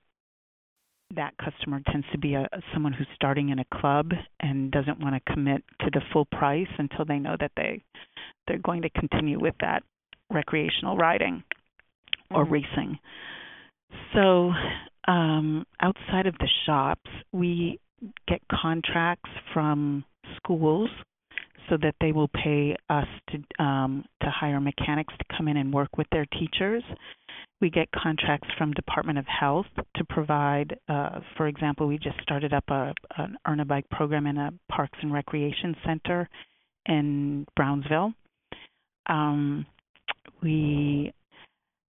that 1.16 1.34
customer 1.38 1.82
tends 1.92 2.06
to 2.12 2.18
be 2.18 2.36
a 2.36 2.48
someone 2.74 2.94
who's 2.94 3.08
starting 3.16 3.50
in 3.50 3.60
a 3.60 3.66
club 3.80 4.12
and 4.40 4.72
doesn't 4.72 5.00
want 5.00 5.16
to 5.16 5.34
commit 5.34 5.64
to 5.82 5.90
the 5.92 6.02
full 6.14 6.26
price 6.26 6.68
until 6.78 7.06
they 7.06 7.18
know 7.18 7.36
that 7.40 7.52
they 7.58 7.82
they're 8.50 8.58
going 8.58 8.82
to 8.82 8.90
continue 8.90 9.40
with 9.40 9.56
that 9.62 9.84
recreational 10.30 10.98
riding 10.98 11.44
or 12.32 12.44
mm-hmm. 12.44 12.54
racing. 12.54 13.00
So 14.14 14.52
um, 15.08 15.66
outside 15.82 16.28
of 16.28 16.36
the 16.40 16.50
shops, 16.66 17.10
we 17.32 17.80
get 18.28 18.42
contracts 18.52 19.30
from 19.54 20.04
schools 20.36 20.90
so 21.70 21.78
that 21.82 21.96
they 22.02 22.12
will 22.12 22.30
pay 22.30 22.76
us 22.90 23.08
to 23.30 23.64
um, 23.64 24.04
to 24.22 24.30
hire 24.30 24.60
mechanics 24.60 25.14
to 25.18 25.38
come 25.38 25.48
in 25.48 25.58
and 25.58 25.74
work 25.74 25.98
with 25.98 26.08
their 26.12 26.26
teachers. 26.26 26.84
We 27.62 27.70
get 27.70 27.90
contracts 27.92 28.48
from 28.58 28.72
Department 28.72 29.20
of 29.20 29.26
Health 29.28 29.66
to 29.98 30.06
provide, 30.06 30.78
uh, 30.88 31.20
for 31.36 31.48
example, 31.48 31.88
we 31.88 31.98
just 31.98 32.20
started 32.22 32.54
up 32.54 32.64
a, 32.70 32.94
an 33.18 33.38
Earn 33.46 33.60
a 33.60 33.66
Bike 33.66 33.90
program 33.92 34.28
in 34.28 34.38
a 34.38 34.54
Parks 34.72 34.98
and 35.02 35.12
Recreation 35.12 35.76
Center 35.86 36.30
in 36.86 37.46
Brownsville. 37.58 38.14
Um, 39.10 39.66
we 40.42 41.12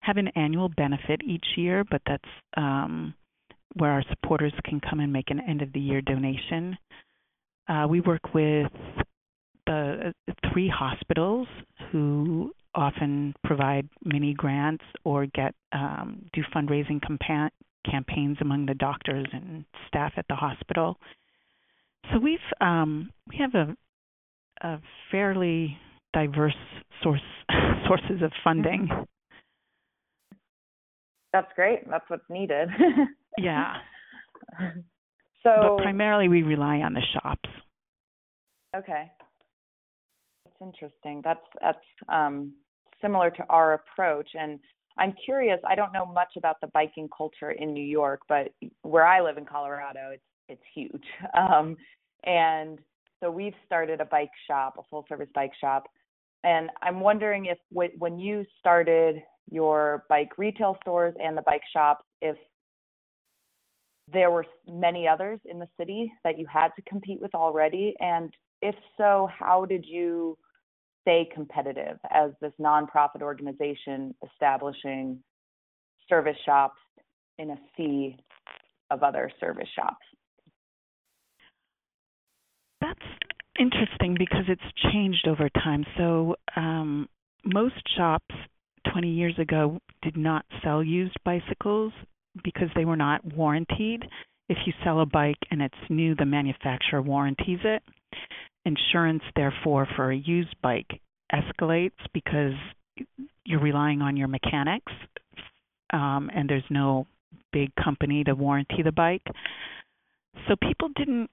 have 0.01 0.17
an 0.17 0.29
annual 0.35 0.69
benefit 0.71 1.21
each 1.25 1.47
year, 1.57 1.85
but 1.89 2.01
that's 2.07 2.25
um, 2.57 3.15
where 3.75 3.91
our 3.93 4.03
supporters 4.09 4.53
can 4.65 4.81
come 4.81 5.01
and 5.01 5.13
make 5.13 5.31
an 5.31 5.41
end 5.49 5.63
of 5.63 5.73
the 5.73 5.81
year 5.81 6.01
donation. 6.01 6.77
Uh, 7.69 7.87
we 7.89 8.01
work 8.01 8.35
with 8.35 8.73
the 9.67 10.13
three 10.53 10.69
hospitals 10.69 11.47
who 11.93 12.53
often 12.75 13.35
provide 13.45 13.89
mini 14.05 14.35
grants 14.35 14.85
or 15.05 15.27
get 15.27 15.55
um, 15.73 16.25
do 16.33 16.43
fundraising 16.55 17.01
campa- 17.01 17.51
campaigns 17.89 18.39
among 18.41 18.67
the 18.67 18.75
doctors 18.75 19.27
and 19.33 19.65
staff 19.87 20.13
at 20.17 20.25
the 20.29 20.35
hospital. 20.35 20.97
So 22.13 22.19
we've 22.19 22.39
um, 22.61 23.11
we 23.29 23.37
have 23.39 23.55
a 23.55 23.77
a 24.67 24.79
fairly 25.11 25.77
diverse 26.13 26.57
source 27.03 27.21
sources 27.87 28.23
of 28.23 28.33
funding. 28.43 28.89
That's 31.33 31.51
great. 31.55 31.89
That's 31.89 32.05
what's 32.09 32.29
needed. 32.29 32.69
yeah. 33.39 33.75
So 35.43 35.77
But 35.77 35.83
primarily 35.83 36.29
we 36.29 36.43
rely 36.43 36.79
on 36.79 36.93
the 36.93 37.03
shops. 37.13 37.49
Okay. 38.77 39.11
That's 40.45 40.57
interesting. 40.61 41.23
That's 41.25 41.41
that's 41.61 41.79
um, 42.09 42.53
similar 43.01 43.31
to 43.31 43.45
our 43.49 43.75
approach 43.75 44.31
and 44.35 44.59
I'm 44.99 45.15
curious, 45.25 45.59
I 45.67 45.75
don't 45.75 45.93
know 45.93 46.05
much 46.05 46.33
about 46.37 46.61
the 46.61 46.67
biking 46.69 47.09
culture 47.17 47.53
in 47.53 47.73
New 47.73 47.85
York, 47.85 48.21
but 48.29 48.49
where 48.83 49.07
I 49.07 49.23
live 49.23 49.39
in 49.39 49.47
Colorado, 49.47 50.11
it's 50.13 50.23
it's 50.49 50.63
huge. 50.75 51.05
Um, 51.39 51.77
and 52.25 52.79
so 53.21 53.31
we've 53.31 53.55
started 53.65 54.01
a 54.01 54.05
bike 54.05 54.33
shop, 54.47 54.75
a 54.79 54.83
full 54.91 55.07
service 55.09 55.29
bike 55.35 55.53
shop. 55.59 55.85
And 56.45 56.71
I'm 56.83 57.01
wondering 57.01 57.47
if 57.47 57.59
w- 57.73 57.93
when 57.99 58.19
you 58.19 58.45
started 58.59 59.17
your 59.51 60.05
bike 60.09 60.39
retail 60.39 60.77
stores 60.83 61.15
and 61.23 61.37
the 61.37 61.43
bike 61.43 61.63
shops, 61.73 62.05
if 62.23 62.37
there 64.13 64.31
were 64.31 64.47
many 64.69 65.07
others 65.07 65.41
in 65.45 65.59
the 65.59 65.69
city 65.79 66.13
that 66.25 66.39
you 66.39 66.47
had 66.47 66.69
to 66.77 66.83
compete 66.83 67.21
with 67.21 67.35
already. 67.35 67.95
And 68.01 68.33
if 68.63 68.75
so, 68.97 69.29
how 69.37 69.65
did 69.65 69.85
you 69.87 70.37
stay 71.03 71.29
competitive 71.33 71.99
as 72.11 72.31
this 72.41 72.53
nonprofit 72.61 73.23
organization 73.23 74.15
establishing 74.33 75.23
service 76.09 76.37
shops 76.45 76.79
in 77.39 77.51
a 77.51 77.57
sea 77.77 78.17
of 78.91 79.03
other 79.03 79.31
service 79.41 79.69
shops? 79.75 80.05
That's 82.81 82.99
interesting 83.61 84.17
because 84.19 84.45
it's 84.49 84.93
changed 84.93 85.29
over 85.29 85.49
time. 85.51 85.85
So 85.99 86.37
um, 86.57 87.09
most 87.45 87.75
shops 87.97 88.35
20 88.93 89.09
years 89.09 89.35
ago 89.39 89.79
did 90.03 90.17
not 90.17 90.45
sell 90.65 90.83
used 90.83 91.17
bicycles 91.25 91.93
because 92.43 92.69
they 92.75 92.85
were 92.85 92.97
not 92.97 93.25
warranted. 93.35 94.05
If 94.49 94.59
you 94.67 94.73
sell 94.83 95.01
a 95.01 95.07
bike 95.07 95.39
and 95.51 95.61
it's 95.61 95.75
new, 95.89 96.15
the 96.15 96.25
manufacturer 96.25 97.03
warranties 97.03 97.61
it. 97.65 97.83
Insurance, 98.65 99.23
therefore, 99.37 99.87
for 99.97 100.11
a 100.11 100.17
used 100.17 100.55
bike 100.63 101.01
escalates 101.33 101.93
because 102.13 102.55
you're 103.45 103.61
relying 103.61 104.03
on 104.03 104.17
your 104.17 104.29
mechanics, 104.29 104.93
um, 105.93 106.31
and 106.35 106.49
there's 106.49 106.65
no 106.71 107.07
big 107.53 107.71
company 107.83 108.25
to 108.25 108.35
warranty 108.35 108.83
the 108.83 108.93
bike. 108.93 109.23
So 110.49 110.57
people 110.57 110.89
didn't 110.97 111.31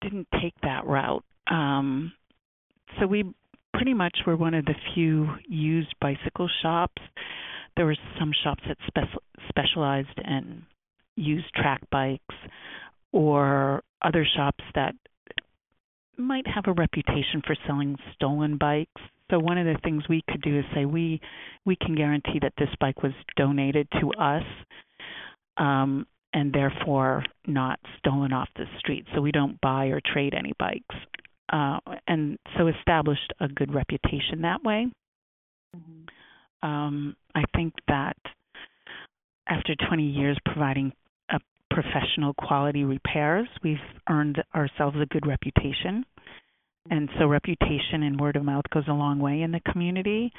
didn't 0.00 0.28
take 0.40 0.54
that 0.62 0.86
route. 0.86 1.24
Um, 1.50 2.12
so 2.98 3.06
we 3.06 3.24
pretty 3.74 3.94
much 3.94 4.18
were 4.26 4.36
one 4.36 4.54
of 4.54 4.64
the 4.64 4.74
few 4.94 5.28
used 5.48 5.94
bicycle 6.00 6.48
shops. 6.62 7.00
There 7.76 7.86
were 7.86 7.96
some 8.18 8.32
shops 8.42 8.62
that 8.66 8.76
spe- 8.86 9.22
specialized 9.48 10.18
in 10.24 10.62
used 11.16 11.52
track 11.54 11.80
bikes 11.90 12.34
or 13.12 13.82
other 14.02 14.26
shops 14.36 14.64
that 14.74 14.94
might 16.16 16.46
have 16.46 16.64
a 16.66 16.72
reputation 16.72 17.42
for 17.46 17.56
selling 17.66 17.96
stolen 18.14 18.56
bikes. 18.58 19.00
So 19.30 19.38
one 19.38 19.58
of 19.58 19.66
the 19.66 19.78
things 19.84 20.02
we 20.08 20.22
could 20.28 20.42
do 20.42 20.58
is 20.58 20.64
say 20.74 20.84
we 20.84 21.20
we 21.64 21.76
can 21.76 21.94
guarantee 21.94 22.38
that 22.40 22.54
this 22.58 22.70
bike 22.80 23.02
was 23.02 23.12
donated 23.36 23.86
to 24.00 24.10
us 24.12 24.42
um, 25.58 26.06
and 26.32 26.52
therefore 26.52 27.24
not 27.46 27.78
stolen 27.98 28.32
off 28.32 28.48
the 28.56 28.64
street. 28.78 29.04
So 29.14 29.20
we 29.20 29.32
don't 29.32 29.60
buy 29.60 29.86
or 29.86 30.00
trade 30.04 30.34
any 30.34 30.54
bikes, 30.58 30.96
uh, 31.52 31.78
and 32.06 32.38
so 32.56 32.68
established 32.68 33.32
a 33.40 33.48
good 33.48 33.74
reputation 33.74 34.42
that 34.42 34.62
way. 34.62 34.86
Mm-hmm. 35.76 36.68
Um, 36.68 37.16
I 37.34 37.44
think 37.54 37.74
that 37.86 38.16
after 39.48 39.74
20 39.88 40.02
years 40.02 40.38
providing 40.44 40.92
a 41.30 41.38
professional 41.70 42.34
quality 42.34 42.84
repairs, 42.84 43.48
we've 43.62 43.76
earned 44.08 44.42
ourselves 44.54 44.96
a 45.00 45.06
good 45.06 45.26
reputation. 45.26 46.04
And 46.90 47.08
so 47.18 47.26
reputation 47.26 48.02
and 48.02 48.18
word 48.18 48.36
of 48.36 48.44
mouth 48.44 48.64
goes 48.72 48.84
a 48.88 48.92
long 48.92 49.18
way 49.18 49.42
in 49.42 49.52
the 49.52 49.60
community. 49.70 50.32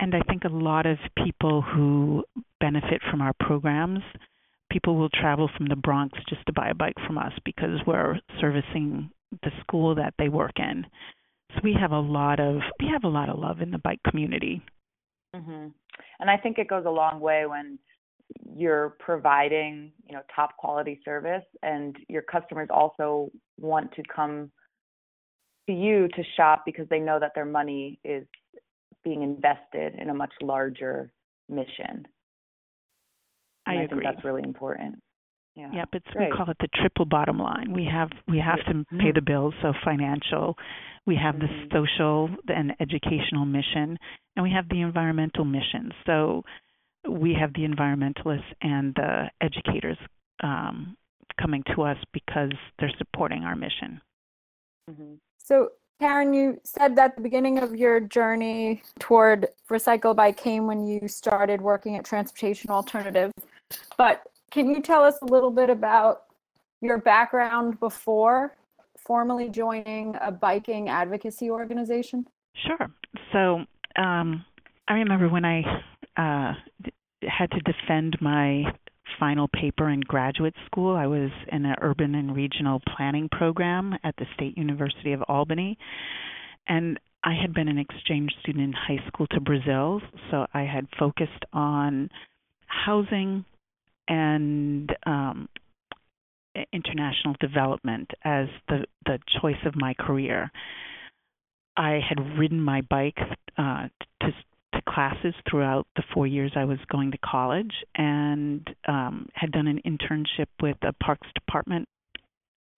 And 0.00 0.14
I 0.14 0.20
think 0.28 0.44
a 0.44 0.48
lot 0.48 0.86
of 0.86 0.98
people 1.24 1.62
who 1.62 2.24
benefit 2.60 3.00
from 3.10 3.20
our 3.20 3.32
programs, 3.38 4.00
people 4.70 4.96
will 4.96 5.10
travel 5.10 5.48
from 5.56 5.66
the 5.66 5.76
Bronx 5.76 6.18
just 6.28 6.44
to 6.46 6.52
buy 6.52 6.70
a 6.70 6.74
bike 6.74 6.96
from 7.06 7.18
us 7.18 7.32
because 7.44 7.78
we're 7.86 8.18
servicing 8.40 9.10
the 9.42 9.50
school 9.60 9.94
that 9.94 10.14
they 10.18 10.28
work 10.28 10.58
in. 10.58 10.84
So 11.54 11.60
we 11.62 11.74
have 11.80 11.92
a 11.92 11.98
lot 11.98 12.40
of 12.40 12.60
we 12.80 12.88
have 12.88 13.04
a 13.04 13.08
lot 13.08 13.28
of 13.28 13.38
love 13.38 13.60
in 13.60 13.70
the 13.70 13.78
bike 13.78 14.00
community. 14.08 14.62
hmm 15.34 15.68
And 16.20 16.30
I 16.30 16.36
think 16.36 16.58
it 16.58 16.68
goes 16.68 16.84
a 16.86 16.90
long 16.90 17.20
way 17.20 17.46
when 17.46 17.78
you're 18.56 18.96
providing, 18.98 19.92
you 20.06 20.14
know, 20.14 20.22
top 20.34 20.56
quality 20.56 21.00
service 21.04 21.44
and 21.62 21.96
your 22.08 22.22
customers 22.22 22.68
also 22.70 23.30
want 23.58 23.92
to 23.92 24.02
come 24.14 24.50
to 25.68 25.72
you 25.74 26.08
to 26.08 26.22
shop 26.36 26.62
because 26.64 26.88
they 26.88 26.98
know 26.98 27.18
that 27.20 27.32
their 27.34 27.44
money 27.44 27.98
is 28.04 28.26
being 29.04 29.22
invested 29.22 29.94
in 29.98 30.10
a 30.10 30.14
much 30.14 30.32
larger 30.40 31.12
mission. 31.48 32.06
I, 33.66 33.72
I 33.72 33.82
agree. 33.82 34.02
think 34.02 34.14
that's 34.14 34.24
really 34.24 34.42
important. 34.42 35.00
Yeah. 35.54 35.70
Yep, 35.72 35.88
it's 35.92 36.06
Great. 36.12 36.30
we 36.30 36.36
call 36.36 36.48
it 36.48 36.56
the 36.60 36.68
triple 36.80 37.04
bottom 37.04 37.38
line. 37.38 37.72
We 37.74 37.84
have 37.84 38.10
we 38.26 38.38
have 38.38 38.64
to 38.66 38.72
mm-hmm. 38.72 38.98
pay 38.98 39.12
the 39.12 39.20
bills, 39.20 39.54
so 39.60 39.72
financial. 39.84 40.56
We 41.04 41.16
have 41.16 41.34
mm-hmm. 41.34 41.68
the 41.68 41.74
social 41.74 42.30
and 42.48 42.72
educational 42.80 43.44
mission, 43.44 43.98
and 44.36 44.42
we 44.42 44.50
have 44.50 44.68
the 44.70 44.80
environmental 44.80 45.44
mission. 45.44 45.92
So 46.06 46.42
we 47.08 47.34
have 47.38 47.52
the 47.54 47.62
environmentalists 47.62 48.50
and 48.62 48.94
the 48.94 49.30
educators 49.40 49.98
um, 50.42 50.96
coming 51.40 51.62
to 51.74 51.82
us 51.82 51.96
because 52.12 52.52
they're 52.78 52.92
supporting 52.98 53.42
our 53.42 53.56
mission. 53.56 54.00
Mm-hmm. 54.90 55.14
So, 55.38 55.70
Karen, 56.00 56.32
you 56.32 56.60
said 56.64 56.96
that 56.96 57.16
the 57.16 57.22
beginning 57.22 57.58
of 57.58 57.76
your 57.76 58.00
journey 58.00 58.82
toward 58.98 59.48
Recycle 59.70 60.14
Bike 60.14 60.36
came 60.36 60.66
when 60.66 60.86
you 60.86 61.08
started 61.08 61.60
working 61.60 61.96
at 61.96 62.04
Transportation 62.04 62.70
Alternatives. 62.70 63.32
But 63.96 64.24
can 64.52 64.68
you 64.68 64.80
tell 64.80 65.02
us 65.02 65.16
a 65.22 65.24
little 65.24 65.50
bit 65.50 65.70
about 65.70 66.24
your 66.80 66.98
background 66.98 67.80
before 67.80 68.56
formally 68.98 69.48
joining 69.48 70.14
a 70.20 70.30
biking 70.30 70.88
advocacy 70.88 71.50
organization? 71.50 72.26
Sure. 72.54 72.90
So, 73.32 73.64
um, 74.00 74.44
I 74.88 74.94
remember 74.94 75.28
when 75.28 75.44
I 75.44 75.62
uh, 76.16 76.52
had 77.26 77.50
to 77.52 77.60
defend 77.60 78.18
my 78.20 78.64
final 79.18 79.48
paper 79.48 79.88
in 79.88 80.00
graduate 80.00 80.54
school. 80.66 80.96
I 80.96 81.06
was 81.06 81.30
in 81.50 81.64
an 81.64 81.76
urban 81.80 82.14
and 82.14 82.34
regional 82.34 82.80
planning 82.96 83.28
program 83.30 83.94
at 84.04 84.14
the 84.16 84.26
State 84.34 84.56
University 84.56 85.12
of 85.12 85.22
Albany. 85.28 85.78
And 86.66 86.98
I 87.24 87.34
had 87.40 87.54
been 87.54 87.68
an 87.68 87.78
exchange 87.78 88.32
student 88.40 88.64
in 88.64 88.72
high 88.72 89.06
school 89.06 89.26
to 89.28 89.40
Brazil, 89.40 90.00
so 90.30 90.46
I 90.52 90.62
had 90.62 90.86
focused 90.98 91.44
on 91.52 92.10
housing 92.66 93.44
and 94.08 94.94
um, 95.06 95.48
international 96.72 97.34
development 97.40 98.10
as 98.24 98.46
the 98.68 98.84
the 99.06 99.18
choice 99.40 99.64
of 99.66 99.74
my 99.76 99.94
career. 99.94 100.50
I 101.76 102.00
had 102.06 102.38
ridden 102.38 102.60
my 102.60 102.82
bike 102.82 103.18
uh, 103.56 103.88
to 104.20 104.32
to 104.74 104.82
classes 104.88 105.34
throughout 105.48 105.86
the 105.96 106.02
four 106.14 106.26
years 106.26 106.52
I 106.56 106.64
was 106.64 106.78
going 106.90 107.10
to 107.12 107.18
college, 107.18 107.72
and 107.94 108.66
um, 108.86 109.28
had 109.34 109.52
done 109.52 109.66
an 109.66 109.80
internship 109.86 110.46
with 110.62 110.76
the 110.80 110.94
Parks 111.02 111.28
Department 111.34 111.88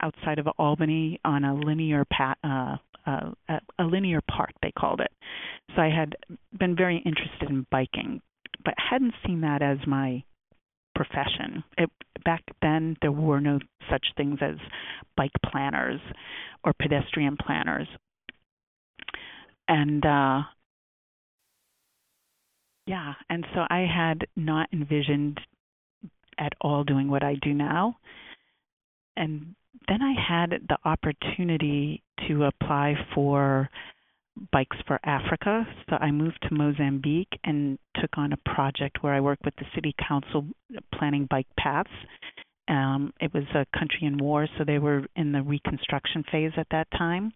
outside 0.00 0.38
of 0.38 0.48
Albany 0.58 1.20
on 1.24 1.44
a 1.44 1.54
linear 1.54 2.04
path, 2.04 2.36
uh, 2.42 2.76
uh, 3.06 3.30
a 3.78 3.84
linear 3.84 4.20
park 4.28 4.50
they 4.62 4.72
called 4.72 5.00
it. 5.00 5.10
So 5.74 5.82
I 5.82 5.88
had 5.88 6.16
been 6.58 6.76
very 6.76 6.98
interested 6.98 7.48
in 7.48 7.66
biking, 7.70 8.20
but 8.64 8.74
hadn't 8.76 9.14
seen 9.26 9.40
that 9.42 9.62
as 9.62 9.78
my 9.86 10.22
profession. 10.94 11.64
It, 11.78 11.90
back 12.24 12.42
then, 12.62 12.96
there 13.02 13.12
were 13.12 13.40
no 13.40 13.58
such 13.90 14.06
things 14.16 14.38
as 14.40 14.56
bike 15.16 15.32
planners 15.50 16.00
or 16.64 16.72
pedestrian 16.80 17.36
planners. 17.36 17.88
And 19.68 20.04
uh, 20.04 20.42
yeah, 22.86 23.14
and 23.30 23.46
so 23.54 23.60
I 23.70 23.80
had 23.80 24.26
not 24.36 24.68
envisioned 24.72 25.40
at 26.38 26.52
all 26.60 26.84
doing 26.84 27.08
what 27.08 27.22
I 27.22 27.36
do 27.40 27.54
now. 27.54 27.96
And 29.16 29.54
then 29.88 30.02
I 30.02 30.14
had 30.20 30.50
the 30.68 30.78
opportunity 30.84 32.02
to 32.28 32.44
apply 32.44 32.94
for 33.14 33.68
Bikes 34.52 34.76
for 34.86 34.98
Africa. 35.04 35.66
So 35.88 35.96
I 35.96 36.10
moved 36.10 36.38
to 36.48 36.54
Mozambique 36.54 37.38
and 37.44 37.78
took 38.00 38.16
on 38.16 38.32
a 38.32 38.54
project 38.54 39.02
where 39.02 39.14
I 39.14 39.20
worked 39.20 39.44
with 39.44 39.54
the 39.56 39.66
city 39.74 39.94
council 40.08 40.46
planning 40.94 41.26
bike 41.30 41.46
paths. 41.58 41.90
Um, 42.68 43.12
it 43.20 43.32
was 43.34 43.44
a 43.54 43.66
country 43.78 44.00
in 44.02 44.18
war, 44.18 44.48
so 44.56 44.64
they 44.64 44.78
were 44.78 45.06
in 45.16 45.32
the 45.32 45.42
reconstruction 45.42 46.24
phase 46.32 46.52
at 46.56 46.66
that 46.70 46.88
time. 46.92 47.32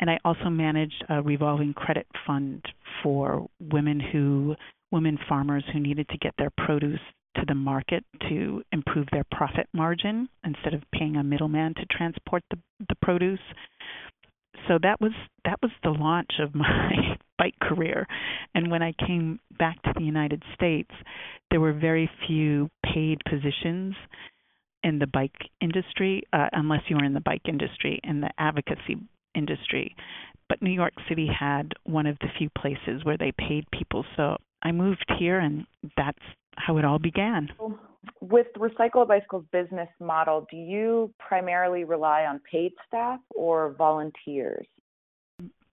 And 0.00 0.08
I 0.08 0.18
also 0.24 0.48
managed 0.48 1.04
a 1.08 1.20
revolving 1.20 1.74
credit 1.74 2.06
fund 2.26 2.64
for 3.02 3.46
women 3.60 4.00
who 4.00 4.54
women 4.90 5.18
farmers 5.28 5.64
who 5.72 5.80
needed 5.80 6.08
to 6.08 6.18
get 6.18 6.34
their 6.38 6.50
produce 6.56 7.00
to 7.36 7.44
the 7.46 7.54
market 7.54 8.04
to 8.28 8.62
improve 8.72 9.06
their 9.12 9.24
profit 9.30 9.68
margin 9.72 10.28
instead 10.44 10.74
of 10.74 10.82
paying 10.92 11.16
a 11.16 11.22
middleman 11.22 11.74
to 11.74 11.86
transport 11.86 12.42
the, 12.50 12.58
the 12.88 12.94
produce 13.02 13.38
so 14.68 14.78
that 14.82 15.00
was 15.00 15.12
that 15.44 15.58
was 15.62 15.70
the 15.82 15.90
launch 15.90 16.32
of 16.40 16.54
my 16.54 17.16
bike 17.38 17.58
career. 17.60 18.06
And 18.54 18.70
when 18.70 18.82
i 18.82 18.92
came 19.06 19.40
back 19.58 19.82
to 19.82 19.92
the 19.96 20.04
united 20.04 20.42
states 20.54 20.90
there 21.50 21.60
were 21.60 21.72
very 21.72 22.10
few 22.26 22.70
paid 22.84 23.18
positions 23.28 23.94
in 24.82 24.98
the 24.98 25.06
bike 25.06 25.50
industry 25.60 26.22
uh, 26.32 26.48
unless 26.52 26.80
you 26.88 26.96
were 26.96 27.04
in 27.04 27.12
the 27.12 27.20
bike 27.20 27.42
industry 27.46 28.00
in 28.04 28.20
the 28.20 28.30
advocacy 28.38 28.96
industry. 29.34 29.94
But 30.48 30.62
new 30.62 30.72
york 30.72 30.94
city 31.08 31.28
had 31.28 31.72
one 31.84 32.06
of 32.06 32.18
the 32.20 32.28
few 32.38 32.50
places 32.58 33.04
where 33.04 33.18
they 33.18 33.32
paid 33.32 33.64
people. 33.72 34.04
So 34.16 34.36
i 34.62 34.72
moved 34.72 35.06
here 35.18 35.38
and 35.38 35.66
that's 35.96 36.18
how 36.56 36.76
it 36.76 36.84
all 36.84 36.98
began 36.98 37.48
with 38.20 38.46
Recycle 38.56 39.06
Bicycle's 39.06 39.46
business 39.52 39.88
model, 39.98 40.46
do 40.50 40.56
you 40.56 41.12
primarily 41.18 41.84
rely 41.84 42.24
on 42.24 42.40
paid 42.50 42.72
staff 42.86 43.20
or 43.34 43.74
volunteers? 43.78 44.66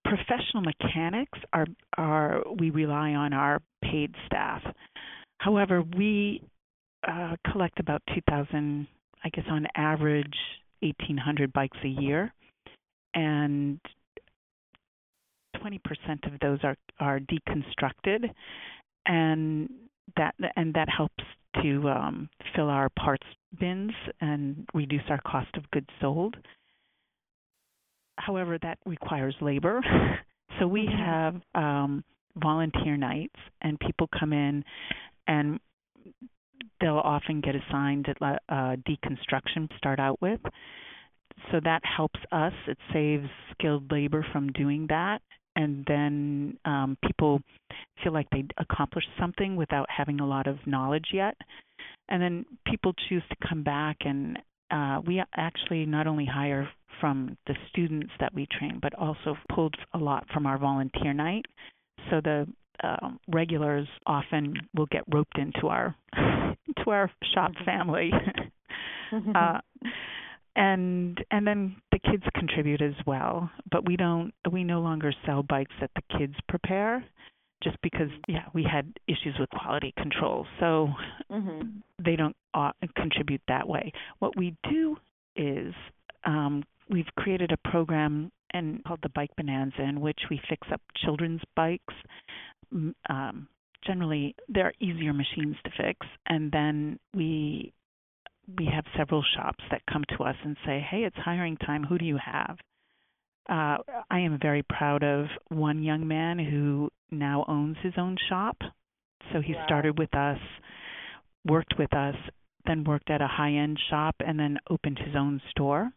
Professional 0.06 0.64
mechanics 0.64 1.38
are 1.52 1.66
are 1.98 2.42
we 2.58 2.70
rely 2.70 3.12
on 3.12 3.34
our 3.34 3.62
paid 3.84 4.16
staff. 4.26 4.62
However, 5.40 5.84
we 5.98 6.42
uh, 7.08 7.36
collect 7.52 7.80
about 7.80 8.02
2,000, 8.16 8.88
I 9.24 9.30
guess, 9.30 9.44
on 9.50 9.68
average, 9.76 10.36
1,800 10.80 11.52
bikes 11.54 11.78
a 11.84 11.88
year, 11.88 12.34
and 13.14 13.80
20% 15.58 15.80
of 16.34 16.40
those 16.40 16.60
are 16.64 16.78
are 17.02 17.20
deconstructed, 17.20 18.30
and 19.06 19.70
that 20.16 20.36
and 20.56 20.74
that 20.74 20.88
helps 20.90 21.24
to 21.64 21.90
um, 21.90 22.30
fill 22.56 22.70
our 22.70 22.90
parts 22.90 23.26
bins 23.60 23.92
and 24.22 24.68
reduce 24.74 25.04
our 25.10 25.22
cost 25.26 25.50
of 25.56 25.70
goods 25.72 25.88
sold. 26.02 26.36
However, 28.18 28.58
that 28.62 28.80
requires 28.86 29.36
labor. 29.42 29.82
so 30.60 30.68
we 30.68 30.82
mm-hmm. 30.82 31.04
have 31.04 31.36
um, 31.56 32.04
volunteer 32.36 32.98
nights, 32.98 33.36
and 33.62 33.80
people 33.80 34.10
come 34.20 34.34
in 34.34 34.64
and 35.28 35.60
they'll 36.82 36.98
often 36.98 37.42
get 37.42 37.56
assigned 37.56 38.08
a 38.08 38.26
uh, 38.26 38.76
deconstruction 38.88 39.70
to 39.70 39.78
start 39.78 40.00
out 40.00 40.22
with. 40.22 40.40
So 41.52 41.60
that 41.64 41.82
helps 41.84 42.20
us. 42.32 42.54
It 42.68 42.78
saves 42.92 43.28
skilled 43.52 43.92
labor 43.92 44.26
from 44.32 44.52
doing 44.52 44.88
that. 44.90 45.22
And 45.58 45.84
then 45.88 46.58
um, 46.66 46.98
people 47.06 47.42
feel 48.04 48.14
like 48.14 48.30
they 48.30 48.46
accomplished 48.60 49.10
something 49.20 49.56
without 49.56 49.88
having 49.90 50.20
a 50.20 50.28
lot 50.28 50.46
of 50.46 50.58
knowledge 50.68 51.08
yet. 51.12 51.36
And 52.10 52.22
then 52.22 52.46
people 52.68 52.94
choose 53.10 53.24
to 53.30 53.48
come 53.50 53.64
back, 53.64 53.98
and 54.02 54.38
uh, 54.70 55.02
we 55.06 55.22
actually 55.36 55.86
not 55.86 56.06
only 56.06 56.26
hire 56.26 56.70
from 57.02 57.36
the 57.48 57.56
students 57.70 58.12
that 58.20 58.34
we 58.34 58.48
train, 58.58 58.80
but 58.82 58.94
also 58.94 59.36
pulled 59.54 59.76
a 59.94 59.98
lot 59.98 60.26
from 60.32 60.46
our 60.46 60.60
volunteer 60.60 61.12
night. 61.12 61.46
So 62.10 62.22
the 62.24 62.48
uh, 62.84 63.10
regulars 63.28 63.88
often 64.06 64.54
will 64.76 64.86
get 64.86 65.02
roped 65.12 65.38
into 65.40 65.68
our 65.68 65.96
to 66.16 66.90
our 66.90 67.12
shop 67.34 67.52
mm-hmm. 67.54 67.66
family. 67.66 68.12
uh, 69.36 69.60
and 70.56 71.24
and 71.32 71.48
then 71.48 71.76
the 71.98 72.12
kids 72.12 72.24
contribute 72.36 72.82
as 72.82 72.96
well 73.06 73.50
but 73.72 73.88
we 73.88 73.96
don't 73.96 74.34
we 74.52 74.64
no 74.64 74.82
longer 74.82 75.12
sell 75.26 75.44
bikes 75.44 75.74
that 75.80 75.92
the 75.96 76.18
kids 76.18 76.36
prepare 76.48 77.04
just 77.64 77.78
because 77.82 78.10
yeah 78.28 78.46
we 78.54 78.64
had 78.64 78.94
issues 79.08 79.36
with 79.40 79.50
quality 79.50 79.94
control. 79.98 80.46
So 80.60 80.90
mm-hmm. 81.32 81.80
they 82.04 82.16
don't 82.16 82.36
uh, 82.54 82.72
contribute 82.96 83.42
that 83.48 83.68
way. 83.68 83.92
What 84.20 84.38
we 84.38 84.56
do 84.70 84.98
is 85.36 85.74
um, 86.26 86.64
we've 86.90 87.08
created 87.18 87.52
a 87.52 87.70
program 87.70 88.32
and 88.52 88.84
called 88.84 89.00
the 89.04 89.10
bike 89.10 89.32
bonanza 89.36 89.82
in 89.82 90.00
which 90.00 90.20
we 90.30 90.40
fix 90.50 90.68
up 90.72 90.82
children's 91.04 91.42
bikes. 91.56 91.94
Um, 93.10 93.48
generally 93.86 94.36
they're 94.50 94.74
easier 94.80 95.14
machines 95.14 95.56
to 95.64 95.72
fix 95.78 96.06
and 96.28 96.52
then 96.52 97.00
we 97.14 97.72
we 98.58 98.66
have 98.74 98.86
several 98.96 99.24
shops 99.36 99.64
that 99.72 99.82
come 99.92 100.04
to 100.18 100.24
us 100.24 100.36
and 100.44 100.56
say 100.66 100.86
hey 100.90 101.04
it's 101.04 101.18
hiring 101.18 101.58
time 101.58 101.84
who 101.84 101.98
do 101.98 102.06
you 102.06 102.18
have 102.24 102.58
uh, 103.50 103.78
I 104.12 104.20
am 104.20 104.38
very 104.42 104.64
proud 104.64 105.04
of 105.04 105.28
one 105.50 105.82
young 105.82 106.08
man 106.08 106.38
who 106.38 106.90
now 107.12 107.46
owns 107.48 107.78
his 107.82 107.94
own 107.98 108.18
shop. 108.30 108.58
So 109.32 109.42
he 109.42 109.54
wow. 109.54 109.64
started 109.66 109.98
with 109.98 110.14
us, 110.16 110.40
worked 111.46 111.76
with 111.80 111.94
us, 111.94 112.16
then 112.66 112.84
worked 112.84 113.10
at 113.10 113.22
a 113.22 113.28
high 113.28 113.54
end 113.54 113.80
shop, 113.90 114.16
and 114.20 114.38
then 114.38 114.58
opened 114.70 115.00
his 115.00 115.16
own 115.16 115.42
store. 115.52 115.90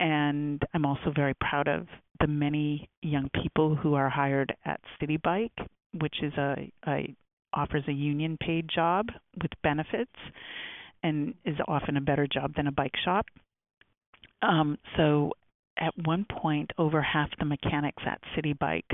And 0.00 0.62
I'm 0.74 0.84
also 0.84 1.12
very 1.14 1.34
proud 1.34 1.68
of 1.68 1.86
the 2.20 2.26
many 2.26 2.88
young 3.00 3.30
people 3.42 3.74
who 3.74 3.94
are 3.94 4.10
hired 4.10 4.54
at 4.66 4.80
Citi 5.00 5.20
Bike, 5.20 5.56
which 5.98 6.16
is 6.22 6.32
a, 6.34 6.70
a 6.86 7.14
offers 7.52 7.84
a 7.88 7.92
union 7.92 8.36
paid 8.40 8.68
job 8.72 9.06
with 9.42 9.50
benefits 9.62 10.12
and 11.02 11.34
is 11.44 11.56
often 11.66 11.96
a 11.96 12.00
better 12.00 12.26
job 12.26 12.54
than 12.54 12.66
a 12.66 12.72
bike 12.72 12.94
shop. 13.04 13.26
Um, 14.42 14.78
so 14.96 15.32
at 15.78 15.92
one 16.04 16.26
point 16.30 16.70
over 16.78 17.00
half 17.00 17.30
the 17.38 17.44
mechanics 17.44 18.02
at 18.06 18.20
Citi 18.36 18.58
Bike 18.58 18.90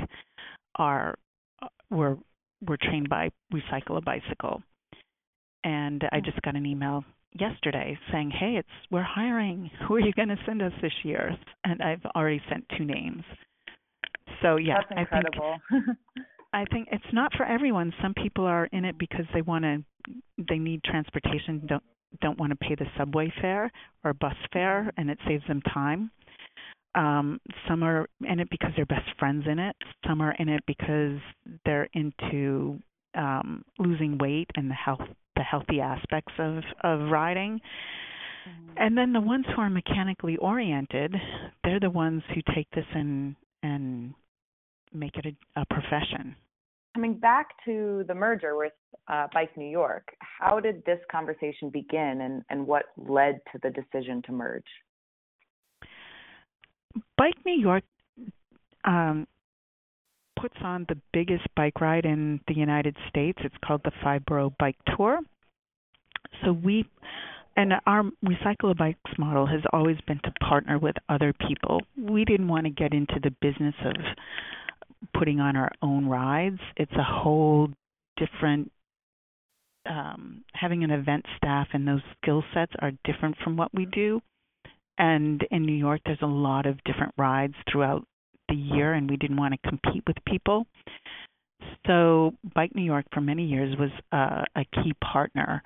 are 0.75 1.15
uh, 1.61 1.67
were 1.89 2.17
were 2.65 2.77
trained 2.81 3.09
by 3.09 3.29
Recycle 3.53 3.97
a 3.97 4.01
Bicycle. 4.01 4.61
And 5.63 6.03
I 6.11 6.19
just 6.19 6.41
got 6.41 6.55
an 6.55 6.65
email 6.65 7.03
yesterday 7.33 7.97
saying, 8.11 8.31
"Hey, 8.31 8.55
it's 8.57 8.67
we're 8.89 9.03
hiring. 9.03 9.69
Who 9.87 9.95
are 9.95 9.99
you 9.99 10.13
going 10.13 10.29
to 10.29 10.37
send 10.45 10.61
us 10.61 10.73
this 10.81 10.93
year?" 11.03 11.37
And 11.63 11.81
I've 11.81 12.05
already 12.15 12.41
sent 12.49 12.65
two 12.77 12.85
names. 12.85 13.23
So 14.41 14.57
yeah, 14.57 14.77
I 14.91 15.05
think 15.05 15.35
I 16.53 16.65
think 16.71 16.87
it's 16.91 17.13
not 17.13 17.33
for 17.35 17.45
everyone. 17.45 17.93
Some 18.01 18.13
people 18.13 18.45
are 18.45 18.65
in 18.71 18.85
it 18.85 18.97
because 18.97 19.25
they 19.33 19.41
want 19.41 19.63
to 19.63 19.83
they 20.37 20.57
need 20.57 20.83
transportation, 20.83 21.63
don't 21.67 21.83
don't 22.21 22.39
want 22.39 22.51
to 22.51 22.55
pay 22.55 22.75
the 22.75 22.85
subway 22.97 23.31
fare 23.41 23.71
or 24.03 24.13
bus 24.13 24.35
fare 24.51 24.81
mm-hmm. 24.81 25.01
and 25.01 25.09
it 25.09 25.19
saves 25.27 25.43
them 25.47 25.61
time. 25.73 26.11
Um, 26.95 27.39
some 27.67 27.83
are 27.83 28.07
in 28.27 28.39
it 28.39 28.49
because 28.49 28.71
they're 28.75 28.85
best 28.85 29.07
friends 29.19 29.45
in 29.49 29.59
it. 29.59 29.75
Some 30.07 30.21
are 30.21 30.33
in 30.39 30.49
it 30.49 30.63
because 30.65 31.19
they're 31.65 31.89
into 31.93 32.79
um, 33.15 33.63
losing 33.77 34.17
weight 34.17 34.49
and 34.55 34.69
the 34.69 34.75
health, 34.75 35.01
the 35.35 35.43
healthy 35.43 35.79
aspects 35.79 36.33
of 36.39 36.63
of 36.83 37.11
riding. 37.11 37.59
Mm-hmm. 38.47 38.73
And 38.77 38.97
then 38.97 39.13
the 39.13 39.21
ones 39.21 39.45
who 39.53 39.61
are 39.61 39.69
mechanically 39.69 40.37
oriented, 40.37 41.13
they're 41.63 41.79
the 41.79 41.89
ones 41.89 42.23
who 42.33 42.41
take 42.55 42.69
this 42.71 42.85
and 42.93 43.35
and 43.61 44.13
make 44.93 45.17
it 45.17 45.25
a, 45.25 45.61
a 45.61 45.65
profession. 45.65 46.35
Coming 46.97 47.19
back 47.19 47.49
to 47.65 48.03
the 48.07 48.15
merger 48.15 48.57
with 48.57 48.73
uh, 49.07 49.27
Bike 49.31 49.55
New 49.55 49.69
York, 49.69 50.07
how 50.19 50.59
did 50.59 50.83
this 50.85 50.97
conversation 51.11 51.69
begin 51.69 52.21
and, 52.21 52.41
and 52.49 52.65
what 52.65 52.85
led 52.97 53.39
to 53.51 53.59
the 53.61 53.69
decision 53.69 54.23
to 54.25 54.31
merge? 54.31 54.63
Bike 57.15 57.35
New 57.45 57.53
York 57.53 57.83
um, 58.83 59.27
puts 60.41 60.55
on 60.63 60.87
the 60.89 60.97
biggest 61.13 61.43
bike 61.55 61.79
ride 61.81 62.05
in 62.05 62.39
the 62.47 62.55
United 62.55 62.97
States. 63.09 63.37
It's 63.43 63.53
called 63.63 63.81
the 63.83 63.91
Five 64.03 64.25
Boro 64.25 64.51
Bike 64.57 64.77
Tour. 64.95 65.19
So 66.43 66.51
we 66.51 66.83
and 67.55 67.73
our 67.85 68.05
recycle 68.25 68.75
bikes 68.75 69.11
model 69.19 69.45
has 69.45 69.61
always 69.71 69.97
been 70.07 70.19
to 70.23 70.31
partner 70.43 70.79
with 70.79 70.95
other 71.09 71.31
people. 71.47 71.79
We 71.95 72.25
didn't 72.25 72.47
want 72.47 72.65
to 72.65 72.71
get 72.71 72.93
into 72.93 73.19
the 73.21 73.35
business 73.39 73.75
of 73.85 73.93
putting 75.17 75.39
on 75.39 75.55
our 75.55 75.71
own 75.81 76.07
rides. 76.07 76.59
It's 76.75 76.91
a 76.93 77.03
whole 77.03 77.69
different 78.17 78.71
um, 79.87 80.43
having 80.53 80.83
an 80.83 80.91
event 80.91 81.25
staff 81.37 81.67
and 81.73 81.87
those 81.87 82.01
skill 82.21 82.43
sets 82.53 82.73
are 82.79 82.91
different 83.05 83.35
from 83.43 83.57
what 83.57 83.73
we 83.73 83.85
do. 83.85 84.21
And 84.97 85.45
in 85.51 85.65
New 85.65 85.75
York, 85.75 86.01
there's 86.05 86.21
a 86.21 86.27
lot 86.27 86.65
of 86.65 86.83
different 86.83 87.13
rides 87.17 87.53
throughout 87.71 88.05
the 88.49 88.55
year, 88.55 88.93
and 88.93 89.09
we 89.09 89.17
didn't 89.17 89.37
want 89.37 89.53
to 89.53 89.69
compete 89.69 90.03
with 90.07 90.17
people. 90.25 90.65
So, 91.85 92.33
Bike 92.55 92.73
New 92.75 92.83
York 92.83 93.05
for 93.13 93.21
many 93.21 93.45
years 93.45 93.75
was 93.77 93.91
uh, 94.11 94.43
a 94.55 94.65
key 94.81 94.93
partner. 95.03 95.61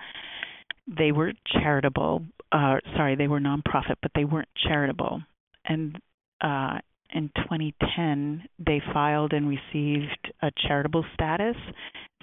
They 0.88 1.12
were 1.12 1.32
charitable. 1.48 2.24
Uh, 2.52 2.78
sorry, 2.98 3.15
they 3.15 3.28
were 3.28 3.39
nonprofit, 3.39 3.96
but 4.02 4.12
they 4.15 4.26
weren't 4.26 4.50
charitable. 4.67 5.22
And 5.65 5.98
uh, 6.41 6.80
in 7.13 7.30
2010, 7.36 8.43
they 8.60 8.82
filed 8.93 9.34
and 9.34 9.47
received 9.47 10.32
a 10.41 10.52
charitable 10.67 11.06
status. 11.13 11.56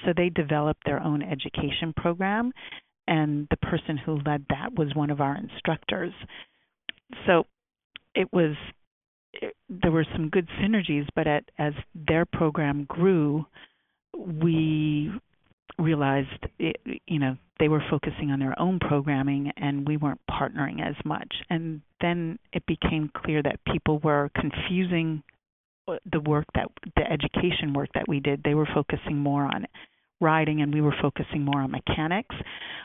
So 0.04 0.12
they 0.16 0.28
developed 0.28 0.82
their 0.84 1.02
own 1.02 1.22
education 1.22 1.92
program, 1.96 2.52
and 3.06 3.46
the 3.50 3.56
person 3.56 3.96
who 3.96 4.20
led 4.24 4.46
that 4.50 4.74
was 4.74 4.94
one 4.94 5.10
of 5.10 5.20
our 5.20 5.36
instructors. 5.36 6.12
So 7.26 7.44
it 8.14 8.28
was 8.32 8.54
there 9.68 9.92
were 9.92 10.06
some 10.12 10.30
good 10.30 10.48
synergies, 10.60 11.06
but 11.14 11.26
at, 11.26 11.44
as 11.58 11.74
their 11.94 12.24
program 12.24 12.84
grew, 12.84 13.44
we 14.16 15.10
realized 15.78 16.46
it, 16.58 16.80
you 17.06 17.18
know 17.18 17.36
they 17.58 17.68
were 17.68 17.82
focusing 17.90 18.30
on 18.30 18.38
their 18.38 18.58
own 18.58 18.78
programming 18.78 19.50
and 19.56 19.86
we 19.86 19.96
weren't 19.96 20.20
partnering 20.30 20.80
as 20.80 20.94
much 21.04 21.32
and 21.50 21.80
then 22.00 22.38
it 22.52 22.64
became 22.66 23.10
clear 23.16 23.42
that 23.42 23.58
people 23.72 23.98
were 24.00 24.30
confusing 24.34 25.22
the 26.12 26.20
work 26.20 26.44
that 26.54 26.68
the 26.96 27.10
education 27.10 27.72
work 27.72 27.88
that 27.94 28.08
we 28.08 28.20
did 28.20 28.42
they 28.44 28.54
were 28.54 28.68
focusing 28.74 29.16
more 29.16 29.44
on 29.44 29.66
riding 30.20 30.60
and 30.62 30.74
we 30.74 30.80
were 30.80 30.94
focusing 31.00 31.44
more 31.44 31.60
on 31.60 31.70
mechanics 31.70 32.34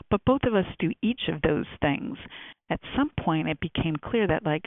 but 0.10 0.22
both 0.26 0.42
of 0.46 0.54
us 0.54 0.66
do 0.80 0.92
each 1.02 1.22
of 1.28 1.42
those 1.42 1.66
things 1.82 2.18
at 2.70 2.80
some 2.96 3.12
point 3.20 3.48
it 3.48 3.60
became 3.60 3.96
clear 3.96 4.28
that 4.28 4.46
like 4.46 4.66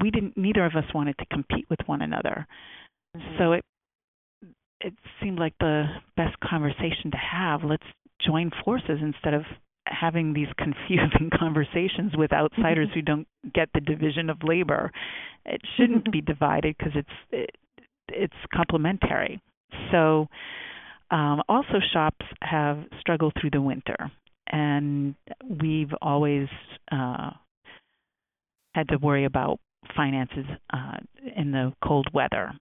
we 0.00 0.10
didn't 0.10 0.36
neither 0.36 0.64
of 0.64 0.74
us 0.74 0.84
wanted 0.94 1.16
to 1.18 1.26
compete 1.26 1.66
with 1.70 1.78
one 1.86 2.02
another 2.02 2.46
mm-hmm. 3.16 3.38
so 3.38 3.52
it 3.52 3.64
it 4.80 4.94
seemed 5.20 5.38
like 5.38 5.54
the 5.58 5.86
best 6.16 6.38
conversation 6.40 7.10
to 7.10 7.16
have. 7.16 7.64
Let's 7.64 7.82
join 8.24 8.50
forces 8.64 8.98
instead 9.00 9.34
of 9.34 9.42
having 9.86 10.32
these 10.32 10.48
confusing 10.58 11.30
conversations 11.38 12.12
with 12.16 12.32
outsiders 12.32 12.88
who 12.94 13.02
don't 13.02 13.26
get 13.54 13.68
the 13.74 13.80
division 13.80 14.30
of 14.30 14.38
labor. 14.42 14.90
It 15.44 15.60
shouldn't 15.76 16.10
be 16.10 16.20
divided 16.26 16.76
because 16.78 16.92
it's 16.94 17.08
it, 17.30 17.50
it's 18.08 18.34
complementary. 18.54 19.40
So 19.92 20.28
um, 21.10 21.42
also 21.48 21.78
shops 21.92 22.26
have 22.42 22.84
struggled 23.00 23.34
through 23.40 23.50
the 23.50 23.62
winter, 23.62 24.10
and 24.50 25.14
we've 25.60 25.92
always 26.02 26.48
uh, 26.90 27.30
had 28.74 28.88
to 28.88 28.98
worry 28.98 29.24
about 29.24 29.58
finances 29.96 30.44
uh, 30.72 30.98
in 31.36 31.50
the 31.50 31.72
cold 31.84 32.08
weather. 32.12 32.52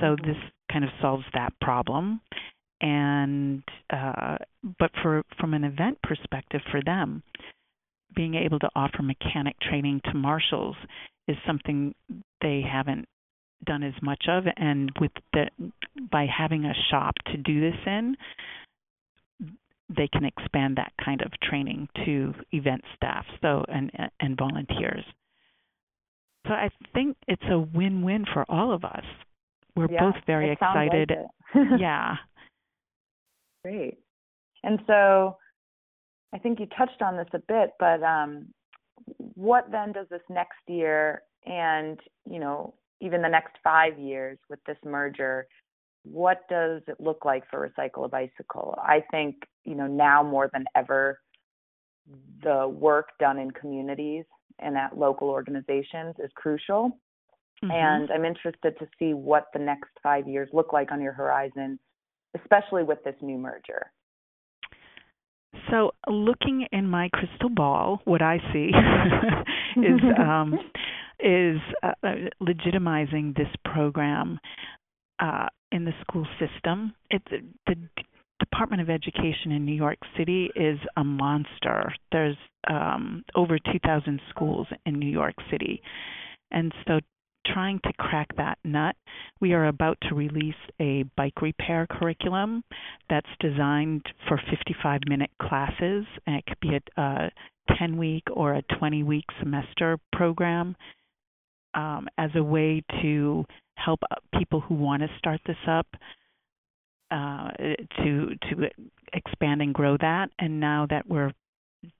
So 0.00 0.16
this 0.24 0.36
kind 0.72 0.84
of 0.84 0.90
solves 1.00 1.24
that 1.34 1.52
problem. 1.60 2.20
And 2.80 3.62
uh, 3.90 4.36
but 4.78 4.90
for 5.02 5.22
from 5.38 5.54
an 5.54 5.64
event 5.64 5.98
perspective 6.02 6.60
for 6.70 6.82
them, 6.84 7.22
being 8.14 8.34
able 8.34 8.58
to 8.58 8.68
offer 8.74 9.02
mechanic 9.02 9.56
training 9.60 10.00
to 10.06 10.14
marshals 10.14 10.76
is 11.28 11.36
something 11.46 11.94
they 12.42 12.62
haven't 12.70 13.06
done 13.64 13.82
as 13.82 13.94
much 14.02 14.24
of 14.28 14.44
and 14.56 14.92
with 15.00 15.12
the 15.32 15.46
by 16.10 16.26
having 16.26 16.66
a 16.66 16.74
shop 16.90 17.14
to 17.26 17.38
do 17.38 17.60
this 17.60 17.78
in 17.86 18.14
they 19.96 20.06
can 20.08 20.24
expand 20.24 20.76
that 20.76 20.92
kind 21.02 21.22
of 21.22 21.32
training 21.40 21.88
to 22.04 22.34
event 22.52 22.82
staff 22.94 23.24
so 23.40 23.64
and 23.68 23.90
and 24.20 24.36
volunteers 24.36 25.02
so 26.46 26.52
i 26.52 26.68
think 26.92 27.16
it's 27.26 27.44
a 27.50 27.58
win-win 27.58 28.26
for 28.34 28.44
all 28.50 28.70
of 28.70 28.84
us 28.84 29.04
we're 29.76 29.90
yeah, 29.90 30.00
both 30.00 30.22
very 30.26 30.52
excited. 30.52 31.10
Like 31.54 31.64
yeah. 31.80 32.16
Great. 33.64 33.98
And 34.62 34.78
so 34.86 35.36
I 36.34 36.38
think 36.38 36.60
you 36.60 36.66
touched 36.76 37.00
on 37.02 37.16
this 37.16 37.28
a 37.32 37.38
bit, 37.38 37.70
but 37.78 38.02
um, 38.02 38.48
what 39.34 39.70
then 39.70 39.92
does 39.92 40.06
this 40.10 40.22
next 40.28 40.58
year 40.66 41.22
and, 41.46 41.98
you 42.28 42.38
know, 42.38 42.74
even 43.00 43.22
the 43.22 43.28
next 43.28 43.56
five 43.62 43.98
years 43.98 44.38
with 44.48 44.58
this 44.66 44.78
merger, 44.84 45.46
what 46.04 46.42
does 46.48 46.82
it 46.86 47.00
look 47.00 47.24
like 47.24 47.44
for 47.50 47.68
Recycle 47.68 48.04
a 48.04 48.08
Bicycle? 48.08 48.78
I 48.78 49.02
think, 49.10 49.36
you 49.64 49.74
know, 49.74 49.86
now 49.86 50.22
more 50.22 50.50
than 50.52 50.64
ever, 50.74 51.20
the 52.42 52.68
work 52.68 53.08
done 53.18 53.38
in 53.38 53.50
communities 53.50 54.24
and 54.58 54.76
at 54.76 54.98
local 54.98 55.28
organizations 55.28 56.14
is 56.18 56.30
crucial. 56.34 56.98
Mm-hmm. 57.62 57.70
And 57.70 58.10
I'm 58.10 58.24
interested 58.24 58.78
to 58.78 58.86
see 58.98 59.14
what 59.14 59.46
the 59.52 59.58
next 59.58 59.90
five 60.02 60.28
years 60.28 60.48
look 60.52 60.72
like 60.72 60.92
on 60.92 61.00
your 61.00 61.12
horizon, 61.12 61.78
especially 62.40 62.82
with 62.82 63.02
this 63.04 63.14
new 63.20 63.38
merger. 63.38 63.90
So, 65.70 65.92
looking 66.08 66.66
in 66.72 66.88
my 66.88 67.08
crystal 67.12 67.48
ball, 67.48 68.00
what 68.04 68.22
I 68.22 68.38
see 68.52 68.70
is 69.80 70.00
um, 70.18 70.58
is 71.20 71.58
uh, 71.82 71.92
uh, 72.02 72.14
legitimizing 72.42 73.36
this 73.36 73.48
program 73.64 74.38
uh, 75.20 75.46
in 75.72 75.84
the 75.84 75.92
school 76.00 76.26
system. 76.38 76.94
It, 77.10 77.22
the 77.66 77.76
Department 78.40 78.82
of 78.82 78.90
Education 78.90 79.52
in 79.52 79.64
New 79.64 79.74
York 79.74 79.98
City 80.18 80.50
is 80.56 80.78
a 80.96 81.04
monster. 81.04 81.94
There's 82.12 82.36
um, 82.68 83.24
over 83.34 83.58
2,000 83.58 84.20
schools 84.30 84.66
in 84.86 84.98
New 84.98 85.10
York 85.10 85.34
City, 85.50 85.80
and 86.50 86.72
so 86.86 87.00
trying 87.52 87.80
to 87.84 87.92
crack 87.98 88.28
that 88.36 88.58
nut. 88.64 88.96
We 89.40 89.52
are 89.52 89.66
about 89.66 89.98
to 90.08 90.14
release 90.14 90.54
a 90.80 91.04
bike 91.16 91.40
repair 91.42 91.86
curriculum 91.88 92.64
that's 93.08 93.28
designed 93.40 94.04
for 94.28 94.40
55 94.50 95.00
minute 95.08 95.30
classes, 95.40 96.04
and 96.26 96.36
it 96.36 96.44
could 96.46 96.60
be 96.60 96.76
a, 96.76 97.00
a 97.00 97.30
10 97.78 97.96
week 97.96 98.24
or 98.32 98.54
a 98.54 98.62
20 98.78 99.02
week 99.02 99.24
semester 99.40 99.98
program 100.12 100.76
um, 101.74 102.08
as 102.18 102.30
a 102.34 102.42
way 102.42 102.82
to 103.02 103.44
help 103.76 104.00
people 104.38 104.60
who 104.60 104.74
want 104.74 105.02
to 105.02 105.08
start 105.18 105.40
this 105.46 105.56
up 105.68 105.86
uh, 107.10 107.50
to 107.98 108.30
to 108.50 108.68
expand 109.12 109.62
and 109.62 109.74
grow 109.74 109.96
that. 110.00 110.30
And 110.38 110.60
now 110.60 110.86
that 110.90 111.06
we're 111.06 111.32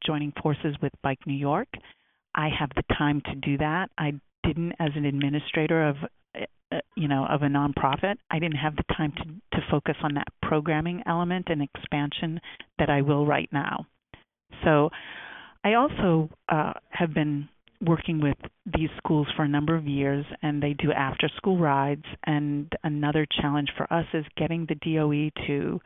joining 0.05 0.33
forces 0.43 0.77
with 0.83 0.93
Bike 1.03 1.21
New 1.27 1.35
York, 1.37 1.69
I 2.35 2.49
have 2.59 2.71
the 2.75 2.83
time 2.97 3.21
to 3.27 3.35
do 3.35 3.59
that. 3.59 3.91
I 3.99 4.13
didn't 4.47 4.73
as 4.79 4.91
an 4.95 5.05
administrator 5.05 5.89
of 5.89 5.97
uh, 6.73 6.79
you 6.97 7.09
know 7.09 7.27
of 7.29 7.43
a 7.43 7.47
nonprofit 7.47 8.17
i 8.31 8.39
didn't 8.39 8.57
have 8.57 8.77
the 8.77 8.95
time 8.97 9.13
to 9.13 9.25
to 9.57 9.67
focus 9.71 9.97
on 10.03 10.15
that 10.15 10.29
programming 10.43 11.03
element 11.07 11.47
and 11.49 11.63
expansion 11.63 12.41
that 12.79 12.91
i 12.91 13.01
will 13.01 13.27
right 13.27 13.49
now. 13.53 13.87
So 14.65 14.91
i 15.65 15.75
also 15.75 16.31
uh, 16.49 16.73
have 16.91 17.15
been 17.15 17.49
working 17.81 18.21
with 18.21 18.37
these 18.77 18.89
schools 18.99 19.27
for 19.37 19.43
a 19.43 19.49
number 19.49 19.75
of 19.75 19.87
years 19.87 20.25
and 20.43 20.63
they 20.63 20.73
do 20.75 20.93
after 20.93 21.29
school 21.37 21.59
rides 21.59 22.05
and 22.25 22.73
another 22.83 23.27
challenge 23.41 23.69
for 23.77 23.93
us 23.93 24.07
is 24.15 24.25
getting 24.37 24.67
the 24.67 24.75
DOE 24.77 25.31
to 25.47 25.81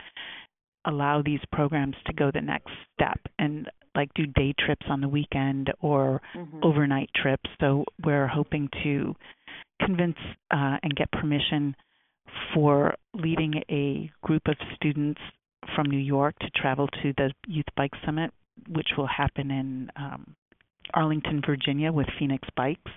allow 0.85 1.23
these 1.23 1.41
programs 1.53 1.97
to 2.07 2.13
go 2.13 2.31
the 2.33 2.41
next 2.41 2.71
step 2.95 3.19
and 3.39 3.69
like 3.95 4.13
do 4.15 4.27
day 4.27 4.55
trips 4.65 4.87
on 4.89 5.01
the 5.01 5.09
weekend 5.09 5.73
or 5.81 6.21
mm-hmm. 6.35 6.61
overnight 6.63 7.11
trips. 7.15 7.49
So 7.61 7.85
we're 8.05 8.29
hoping 8.29 8.69
to 8.85 9.15
convince 9.85 10.17
uh, 10.51 10.77
and 10.83 10.95
get 10.97 11.11
permission 11.13 11.75
for 12.55 12.95
leading 13.15 13.55
a 13.71 14.11
group 14.23 14.43
of 14.47 14.57
students 14.77 15.21
from 15.75 15.87
New 15.89 15.99
York 15.99 16.39
to 16.41 16.51
travel 16.51 16.89
to 17.03 17.13
the 17.17 17.33
Youth 17.47 17.67
Bike 17.77 17.93
Summit, 18.05 18.31
which 18.69 18.89
will 18.97 19.07
happen 19.07 19.51
in 19.51 19.91
um, 19.97 20.35
Arlington, 20.95 21.43
Virginia, 21.45 21.93
with 21.93 22.07
Phoenix 22.19 22.47
Bikes 22.57 22.91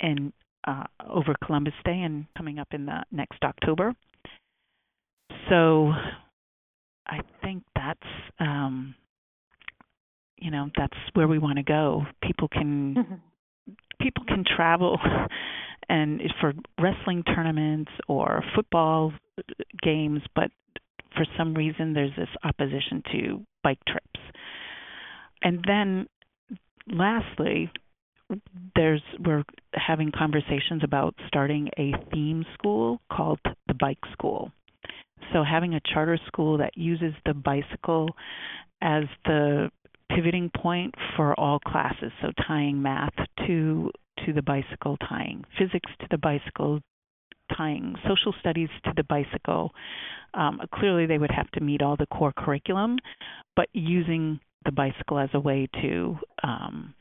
in 0.00 0.32
uh, 0.66 0.84
over 1.08 1.34
Columbus 1.44 1.74
Day 1.84 2.02
and 2.02 2.26
coming 2.36 2.58
up 2.58 2.68
in 2.72 2.86
the 2.86 3.04
next 3.12 3.38
October. 3.42 3.94
So 5.48 5.92
I 7.06 7.20
think 7.42 7.62
that's 7.74 8.00
um, 8.40 8.94
you 10.36 10.50
know 10.50 10.70
that's 10.76 10.96
where 11.14 11.28
we 11.28 11.38
want 11.38 11.56
to 11.58 11.62
go. 11.62 12.04
People 12.22 12.48
can 12.48 12.94
mm-hmm. 12.94 13.72
people 14.00 14.24
can 14.26 14.44
travel 14.44 14.98
and 15.88 16.20
for 16.40 16.52
wrestling 16.80 17.22
tournaments 17.22 17.90
or 18.08 18.42
football 18.54 19.12
games, 19.82 20.20
but 20.34 20.50
for 21.14 21.24
some 21.38 21.54
reason 21.54 21.92
there's 21.92 22.14
this 22.16 22.28
opposition 22.44 23.02
to 23.12 23.46
bike 23.62 23.78
trips. 23.86 24.20
And 25.42 25.64
then 25.66 26.06
lastly, 26.88 27.70
there's 28.74 29.02
we're 29.24 29.44
having 29.74 30.10
conversations 30.16 30.82
about 30.82 31.14
starting 31.28 31.68
a 31.78 31.92
theme 32.12 32.44
school 32.54 33.00
called 33.10 33.40
the 33.68 33.74
Bike 33.74 34.02
School. 34.12 34.50
So 35.32 35.42
having 35.42 35.74
a 35.74 35.80
charter 35.92 36.18
school 36.26 36.58
that 36.58 36.76
uses 36.76 37.12
the 37.24 37.34
bicycle 37.34 38.08
as 38.80 39.04
the 39.24 39.70
pivoting 40.14 40.50
point 40.56 40.94
for 41.16 41.38
all 41.38 41.58
classes, 41.58 42.12
so 42.22 42.28
tying 42.46 42.80
math 42.80 43.14
to 43.46 43.90
to 44.24 44.32
the 44.32 44.42
bicycle, 44.42 44.96
tying 45.08 45.44
physics 45.58 45.90
to 46.00 46.06
the 46.10 46.18
bicycle, 46.18 46.80
tying 47.56 47.94
social 48.08 48.34
studies 48.40 48.68
to 48.84 48.92
the 48.96 49.04
bicycle. 49.04 49.72
Um, 50.34 50.60
clearly, 50.74 51.06
they 51.06 51.18
would 51.18 51.30
have 51.30 51.50
to 51.52 51.60
meet 51.60 51.82
all 51.82 51.96
the 51.96 52.06
core 52.06 52.32
curriculum, 52.36 52.98
but 53.56 53.68
using 53.72 54.40
the 54.64 54.72
bicycle 54.72 55.18
as 55.18 55.30
a 55.34 55.40
way 55.40 55.68
to 55.82 56.16
um, 56.42 56.94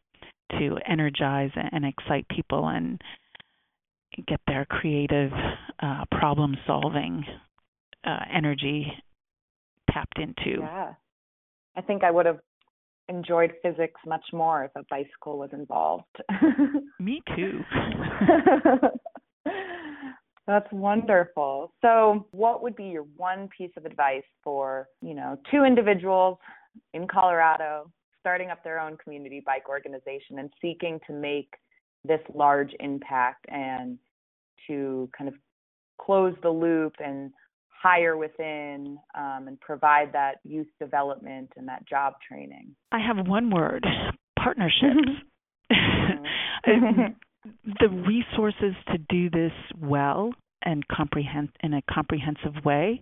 to 0.51 0.77
energize 0.87 1.51
and 1.55 1.85
excite 1.85 2.27
people 2.29 2.67
and 2.67 3.01
get 4.27 4.39
their 4.47 4.65
creative 4.65 5.31
uh, 5.81 6.05
problem 6.11 6.55
solving 6.67 7.25
uh, 8.05 8.19
energy 8.33 8.91
tapped 9.91 10.19
into. 10.19 10.59
Yeah. 10.59 10.93
I 11.75 11.81
think 11.81 12.03
I 12.03 12.11
would 12.11 12.25
have 12.25 12.39
enjoyed 13.09 13.53
physics 13.61 13.99
much 14.05 14.25
more 14.33 14.63
if 14.65 14.71
a 14.75 14.83
bicycle 14.89 15.37
was 15.37 15.49
involved. 15.53 16.05
Me 16.99 17.21
too. 17.35 17.61
That's 20.47 20.71
wonderful. 20.71 21.73
So, 21.81 22.27
what 22.31 22.61
would 22.61 22.75
be 22.75 22.85
your 22.85 23.05
one 23.17 23.49
piece 23.55 23.71
of 23.77 23.85
advice 23.85 24.23
for, 24.43 24.87
you 25.01 25.15
know, 25.15 25.39
two 25.51 25.63
individuals 25.63 26.37
in 26.93 27.07
Colorado 27.07 27.91
starting 28.19 28.51
up 28.51 28.63
their 28.63 28.79
own 28.79 28.97
community 29.03 29.41
bike 29.45 29.67
organization 29.69 30.39
and 30.39 30.51
seeking 30.61 30.99
to 31.07 31.13
make 31.13 31.49
this 32.03 32.19
large 32.33 32.71
impact 32.79 33.45
and 33.49 33.97
to 34.67 35.09
kind 35.17 35.27
of 35.27 35.33
close 35.99 36.35
the 36.43 36.49
loop 36.49 36.93
and 37.03 37.31
hire 37.81 38.17
within 38.17 38.97
um, 39.17 39.47
and 39.47 39.59
provide 39.59 40.11
that 40.13 40.35
youth 40.43 40.67
development 40.79 41.51
and 41.57 41.67
that 41.67 41.87
job 41.87 42.13
training? 42.27 42.75
I 42.91 42.99
have 42.99 43.27
one 43.27 43.49
word 43.49 43.85
partnerships. 44.37 45.09
Mm-hmm. 45.71 47.01
the 47.79 47.89
resources 47.89 48.75
to 48.91 48.97
do 49.09 49.29
this 49.29 49.51
well 49.79 50.33
and 50.63 50.87
comprehend 50.87 51.49
in 51.61 51.73
a 51.73 51.81
comprehensive 51.91 52.63
way 52.63 53.01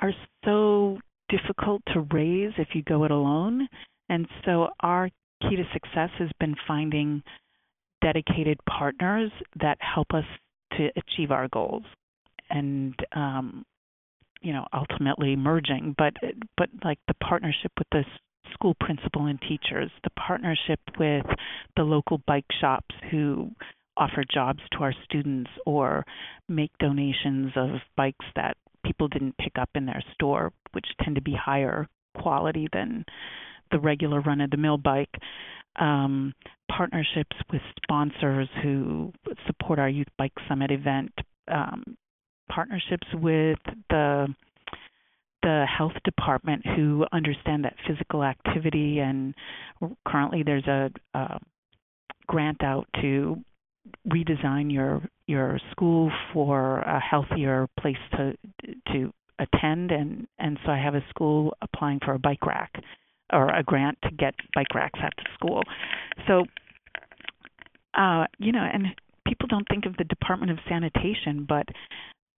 are 0.00 0.12
so 0.44 0.98
difficult 1.28 1.82
to 1.92 2.00
raise 2.12 2.52
if 2.58 2.68
you 2.74 2.82
go 2.82 3.04
it 3.04 3.10
alone. 3.10 3.68
And 4.08 4.26
so 4.44 4.68
our 4.80 5.08
key 5.42 5.56
to 5.56 5.64
success 5.72 6.10
has 6.18 6.30
been 6.38 6.54
finding 6.66 7.22
dedicated 8.02 8.58
partners 8.68 9.30
that 9.60 9.78
help 9.80 10.08
us 10.12 10.24
to 10.76 10.88
achieve 10.96 11.30
our 11.30 11.48
goals. 11.48 11.84
And 12.50 12.94
um, 13.14 13.64
you 14.44 14.52
know 14.52 14.66
ultimately 14.72 15.34
merging 15.36 15.94
but 15.98 16.14
but 16.56 16.68
like 16.84 16.98
the 17.08 17.14
partnership 17.14 17.72
with 17.78 17.88
the 17.92 18.04
school 18.52 18.74
principal 18.80 19.26
and 19.26 19.40
teachers 19.40 19.90
the 20.04 20.10
partnership 20.10 20.80
with 20.98 21.26
the 21.76 21.82
local 21.82 22.20
bike 22.26 22.46
shops 22.60 22.94
who 23.10 23.50
offer 23.96 24.24
jobs 24.32 24.60
to 24.72 24.78
our 24.78 24.94
students 25.04 25.50
or 25.66 26.04
make 26.48 26.70
donations 26.78 27.52
of 27.56 27.70
bikes 27.96 28.26
that 28.36 28.56
people 28.84 29.08
didn't 29.08 29.36
pick 29.38 29.52
up 29.58 29.70
in 29.74 29.86
their 29.86 30.02
store 30.12 30.52
which 30.72 30.86
tend 31.02 31.16
to 31.16 31.22
be 31.22 31.34
higher 31.34 31.88
quality 32.20 32.68
than 32.72 33.04
the 33.70 33.78
regular 33.78 34.20
run 34.20 34.40
of 34.40 34.50
the 34.50 34.56
mill 34.56 34.78
bike. 34.78 35.14
Um, 35.76 36.32
partnerships 36.70 37.36
with 37.52 37.60
sponsors 37.82 38.48
who 38.62 39.12
support 39.46 39.78
our 39.78 39.88
youth 39.88 40.08
bike 40.16 40.32
summit 40.48 40.70
event 40.70 41.12
um, 41.48 41.96
partnerships 42.48 43.06
with 43.14 43.58
the 43.90 44.28
the 45.42 45.66
health 45.66 45.92
department 46.04 46.64
who 46.74 47.04
understand 47.12 47.64
that 47.64 47.74
physical 47.86 48.24
activity 48.24 48.98
and 49.00 49.34
currently 50.08 50.42
there's 50.42 50.66
a, 50.66 50.90
a 51.12 51.38
grant 52.26 52.64
out 52.64 52.86
to 53.02 53.36
redesign 54.08 54.72
your 54.72 55.02
your 55.26 55.58
school 55.70 56.10
for 56.32 56.78
a 56.80 56.98
healthier 56.98 57.68
place 57.78 57.96
to 58.12 58.34
to 58.90 59.12
attend 59.38 59.90
and 59.90 60.26
and 60.38 60.58
so 60.64 60.72
I 60.72 60.78
have 60.78 60.94
a 60.94 61.04
school 61.10 61.54
applying 61.60 62.00
for 62.02 62.14
a 62.14 62.18
bike 62.18 62.46
rack 62.46 62.72
or 63.32 63.48
a 63.48 63.62
grant 63.62 63.98
to 64.04 64.10
get 64.12 64.34
bike 64.54 64.74
racks 64.74 65.00
at 65.02 65.12
the 65.16 65.24
school. 65.34 65.62
So 66.26 66.44
uh 67.94 68.24
you 68.38 68.52
know 68.52 68.66
and 68.72 68.86
people 69.26 69.48
don't 69.48 69.66
think 69.68 69.84
of 69.84 69.96
the 69.98 70.04
Department 70.04 70.52
of 70.52 70.58
Sanitation 70.68 71.44
but 71.46 71.66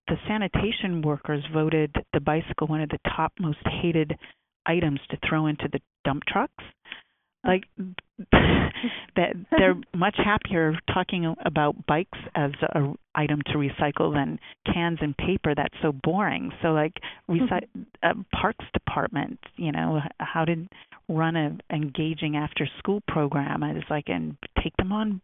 the 0.08 0.18
sanitation 0.28 1.02
workers 1.02 1.44
voted 1.54 1.94
the 2.14 2.20
bicycle 2.20 2.68
one 2.68 2.82
of 2.82 2.90
the 2.90 3.00
top 3.16 3.34
most 3.40 3.60
hated 3.82 4.16
items 4.66 5.00
to 5.10 5.18
throw 5.28 5.48
into 5.48 5.68
the 5.72 5.80
dump 6.04 6.24
trucks. 6.28 6.64
Like 7.46 7.64
that 9.16 9.36
they're 9.52 9.76
much 9.96 10.16
happier 10.18 10.74
talking 10.94 11.36
about 11.46 11.86
bikes 11.86 12.18
as 12.34 12.52
a 12.74 12.94
item 13.14 13.42
to 13.48 13.54
recycle 13.54 14.14
than 14.14 14.40
cans 14.72 15.00
and 15.02 15.16
paper. 15.16 15.54
That's 15.56 15.76
so 15.82 15.92
boring. 15.92 16.52
So 16.62 16.70
like 16.70 16.94
recy- 17.30 17.68
uh, 18.02 18.14
parks 18.32 18.66
department 18.74 19.40
you 19.58 19.72
know 19.72 20.00
how 20.20 20.46
to 20.46 20.68
run 21.08 21.36
a 21.36 21.58
engaging 21.74 22.36
after 22.36 22.68
school 22.80 23.02
program? 23.08 23.64
I 23.64 23.74
was 23.74 23.84
like 23.90 24.06
and 24.08 24.38
take 24.64 24.76
them 24.78 24.92
on 24.92 25.22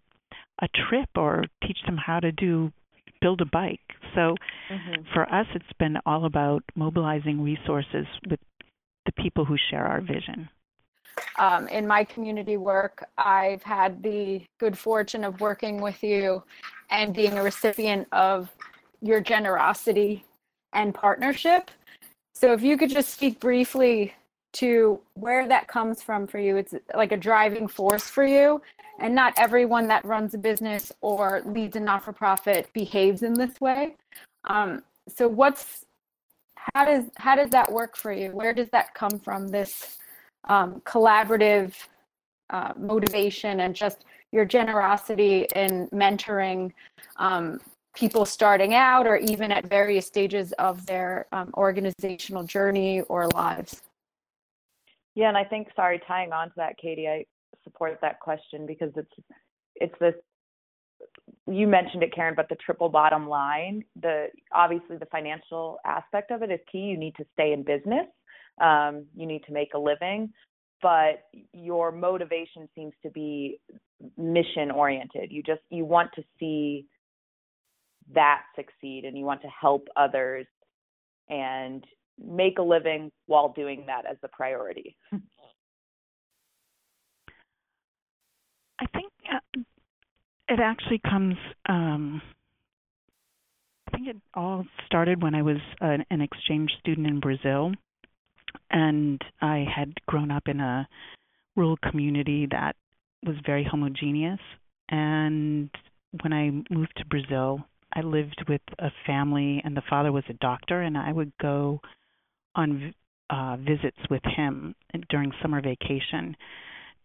a 0.61 0.67
trip 0.67 1.09
or 1.15 1.45
teach 1.65 1.79
them 1.85 1.97
how 1.97 2.19
to 2.19 2.31
do 2.31 2.71
build 3.21 3.41
a 3.41 3.45
bike. 3.45 3.79
So 4.15 4.35
mm-hmm. 4.69 5.03
for 5.13 5.31
us, 5.33 5.47
it's 5.55 5.73
been 5.79 5.97
all 6.05 6.25
about 6.25 6.63
mobilizing 6.75 7.41
resources 7.41 8.05
with 8.29 8.39
the 9.05 9.11
people 9.13 9.45
who 9.45 9.55
share 9.69 9.85
our 9.85 10.01
vision. 10.01 10.49
Um, 11.37 11.67
in 11.67 11.87
my 11.87 12.03
community 12.03 12.57
work, 12.57 13.07
I've 13.17 13.63
had 13.63 14.01
the 14.03 14.41
good 14.59 14.77
fortune 14.77 15.23
of 15.23 15.39
working 15.39 15.81
with 15.81 16.03
you 16.03 16.43
and 16.89 17.13
being 17.13 17.37
a 17.37 17.43
recipient 17.43 18.07
of 18.11 18.49
your 19.01 19.21
generosity 19.21 20.25
and 20.73 20.93
partnership. 20.93 21.71
So, 22.33 22.53
if 22.53 22.61
you 22.61 22.77
could 22.77 22.89
just 22.89 23.09
speak 23.09 23.39
briefly 23.39 24.13
to 24.53 24.99
where 25.13 25.47
that 25.47 25.67
comes 25.67 26.01
from 26.01 26.27
for 26.27 26.39
you, 26.39 26.57
it's 26.57 26.73
like 26.95 27.11
a 27.11 27.17
driving 27.17 27.67
force 27.67 28.03
for 28.03 28.25
you, 28.25 28.61
and 28.99 29.15
not 29.15 29.33
everyone 29.37 29.87
that 29.87 30.03
runs 30.05 30.33
a 30.33 30.37
business 30.37 30.91
or 31.01 31.41
leads 31.45 31.75
a 31.75 31.79
not-for-profit 31.79 32.71
behaves 32.73 33.23
in 33.23 33.33
this 33.33 33.59
way. 33.61 33.95
Um, 34.45 34.83
so 35.07 35.27
what's 35.27 35.85
how 36.75 36.85
does 36.85 37.05
how 37.15 37.35
does 37.35 37.49
that 37.51 37.71
work 37.71 37.95
for 37.97 38.11
you? 38.11 38.31
Where 38.31 38.53
does 38.53 38.69
that 38.69 38.93
come 38.93 39.19
from 39.19 39.47
this 39.47 39.97
um, 40.47 40.81
collaborative 40.85 41.73
uh, 42.49 42.73
motivation 42.77 43.61
and 43.61 43.75
just 43.75 44.05
your 44.31 44.45
generosity 44.45 45.47
in 45.55 45.87
mentoring 45.89 46.71
um, 47.17 47.59
people 47.95 48.25
starting 48.25 48.73
out 48.73 49.07
or 49.07 49.17
even 49.17 49.51
at 49.51 49.65
various 49.65 50.05
stages 50.05 50.53
of 50.53 50.85
their 50.85 51.25
um, 51.31 51.51
organizational 51.55 52.43
journey 52.43 53.01
or 53.01 53.27
lives 53.29 53.81
yeah 55.15 55.27
and 55.27 55.37
i 55.37 55.43
think 55.43 55.67
sorry 55.75 56.01
tying 56.07 56.31
on 56.31 56.47
to 56.47 56.53
that 56.57 56.75
katie 56.81 57.07
i 57.07 57.23
support 57.63 57.97
that 58.01 58.19
question 58.19 58.65
because 58.65 58.91
it's 58.95 59.11
it's 59.75 59.95
this 59.99 60.15
you 61.47 61.67
mentioned 61.67 62.03
it 62.03 62.13
karen 62.13 62.33
but 62.35 62.47
the 62.49 62.55
triple 62.63 62.89
bottom 62.89 63.27
line 63.27 63.83
the 64.01 64.27
obviously 64.53 64.97
the 64.97 65.05
financial 65.07 65.77
aspect 65.85 66.31
of 66.31 66.41
it 66.43 66.51
is 66.51 66.59
key. 66.71 66.79
You 66.79 66.97
need 66.97 67.15
to 67.15 67.25
stay 67.33 67.53
in 67.53 67.63
business. 67.63 68.07
Um, 68.61 69.05
you 69.15 69.25
need 69.25 69.43
to 69.45 69.53
make 69.53 69.73
a 69.73 69.79
living 69.79 70.31
but 70.81 71.23
your 71.53 71.91
motivation 71.91 72.67
seems 72.75 72.93
to 73.03 73.11
be 73.11 73.59
mission 74.17 74.71
oriented. 74.71 75.31
You 75.31 75.43
just 75.43 75.61
you 75.69 75.85
want 75.85 76.09
to 76.15 76.23
see 76.39 76.85
that 78.13 78.41
succeed 78.55 79.05
and 79.05 79.17
you 79.17 79.23
want 79.23 79.41
to 79.43 79.47
help 79.47 79.87
others. 79.95 80.47
And 81.29 81.83
make 82.25 82.59
a 82.59 82.63
living 82.63 83.11
while 83.27 83.53
doing 83.53 83.85
that 83.87 84.05
as 84.05 84.17
the 84.21 84.27
priority 84.27 84.95
I 88.81 88.87
think 88.93 89.11
uh, 89.31 89.61
it 90.49 90.59
actually 90.59 90.99
comes. 90.99 91.35
Um, 91.69 92.21
I 93.87 93.91
think 93.91 94.07
it 94.07 94.17
all 94.33 94.65
started 94.85 95.21
when 95.21 95.35
I 95.35 95.43
was 95.43 95.57
an, 95.79 96.03
an 96.09 96.21
exchange 96.21 96.71
student 96.79 97.07
in 97.07 97.19
Brazil, 97.19 97.71
and 98.71 99.21
I 99.41 99.65
had 99.73 99.93
grown 100.07 100.31
up 100.31 100.47
in 100.47 100.59
a 100.59 100.87
rural 101.55 101.77
community 101.77 102.47
that 102.51 102.75
was 103.23 103.35
very 103.45 103.63
homogeneous. 103.63 104.39
And 104.89 105.69
when 106.21 106.33
I 106.33 106.73
moved 106.73 106.93
to 106.97 107.05
Brazil, 107.05 107.63
I 107.93 108.01
lived 108.01 108.43
with 108.47 108.61
a 108.79 108.89
family, 109.05 109.61
and 109.63 109.77
the 109.77 109.83
father 109.89 110.11
was 110.11 110.23
a 110.29 110.33
doctor, 110.33 110.81
and 110.81 110.97
I 110.97 111.11
would 111.11 111.31
go 111.39 111.81
on 112.55 112.93
uh, 113.29 113.57
visits 113.57 113.97
with 114.09 114.21
him 114.23 114.75
during 115.09 115.31
summer 115.41 115.61
vacation 115.61 116.35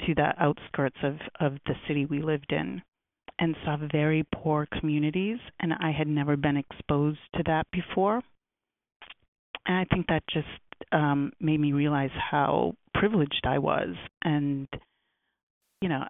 to 0.06 0.14
the 0.14 0.32
outskirts 0.38 0.96
of, 1.02 1.14
of 1.40 1.58
the 1.66 1.74
city 1.86 2.04
we 2.04 2.20
lived 2.20 2.50
in 2.52 2.82
and 3.38 3.54
saw 3.64 3.76
very 3.92 4.26
poor 4.34 4.66
communities, 4.80 5.38
and 5.60 5.72
I 5.72 5.92
had 5.96 6.08
never 6.08 6.36
been 6.36 6.56
exposed 6.56 7.18
to 7.34 7.42
that 7.46 7.66
before. 7.70 8.22
And 9.66 9.76
I 9.76 9.84
think 9.92 10.06
that 10.08 10.22
just 10.32 10.46
um, 10.92 11.32
made 11.40 11.60
me 11.60 11.72
realize 11.72 12.10
how 12.30 12.74
privileged 12.94 13.44
I 13.44 13.58
was, 13.58 13.94
and 14.22 14.68
you 15.80 15.88
know, 15.88 16.04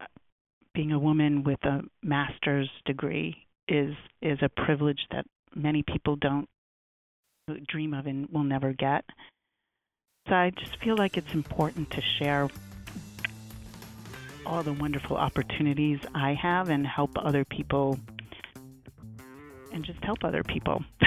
being 0.74 0.92
a 0.92 0.98
woman 0.98 1.42
with 1.42 1.62
a 1.64 1.80
master's 2.02 2.70
degree 2.84 3.36
is 3.66 3.94
is 4.22 4.38
a 4.42 4.62
privilege 4.64 5.00
that 5.10 5.26
many 5.54 5.82
people 5.82 6.16
don't 6.16 6.48
dream 7.54 7.94
of 7.94 8.06
and 8.06 8.28
will 8.30 8.42
never 8.42 8.72
get. 8.72 9.04
So 10.28 10.34
I 10.34 10.50
just 10.50 10.76
feel 10.78 10.96
like 10.96 11.16
it's 11.16 11.32
important 11.32 11.92
to 11.92 12.02
share 12.18 12.48
all 14.44 14.64
the 14.64 14.72
wonderful 14.72 15.16
opportunities 15.16 16.00
I 16.14 16.34
have 16.34 16.70
and 16.70 16.84
help 16.84 17.12
other 17.16 17.44
people 17.44 18.00
and 19.72 19.84
just 19.84 20.02
help 20.02 20.24
other 20.24 20.42
people. 20.42 20.82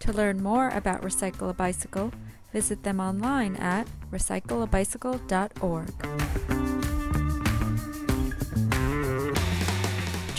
to 0.00 0.12
learn 0.12 0.42
more 0.42 0.68
about 0.70 1.00
Recycle 1.00 1.48
a 1.48 1.54
Bicycle, 1.54 2.12
visit 2.52 2.82
them 2.82 3.00
online 3.00 3.56
at 3.56 3.88
recycleabicycle.org. 4.10 7.09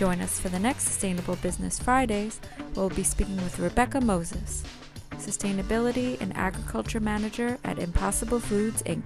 Join 0.01 0.19
us 0.21 0.39
for 0.39 0.49
the 0.49 0.57
next 0.57 0.85
Sustainable 0.85 1.35
Business 1.35 1.77
Fridays. 1.77 2.41
We'll 2.73 2.89
be 2.89 3.03
speaking 3.03 3.35
with 3.35 3.59
Rebecca 3.59 4.01
Moses, 4.01 4.63
Sustainability 5.11 6.19
and 6.19 6.35
Agriculture 6.35 6.99
Manager 6.99 7.59
at 7.63 7.77
Impossible 7.77 8.39
Foods, 8.39 8.81
Inc. 8.81 9.03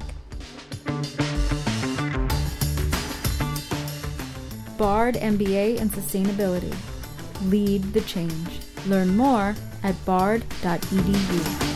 Bard 4.78 5.16
MBA 5.16 5.82
in 5.82 5.90
Sustainability. 5.90 6.74
Lead 7.52 7.84
the 7.92 8.00
change. 8.00 8.62
Learn 8.88 9.18
more 9.18 9.54
at 9.84 10.06
bard.edu. 10.06 11.75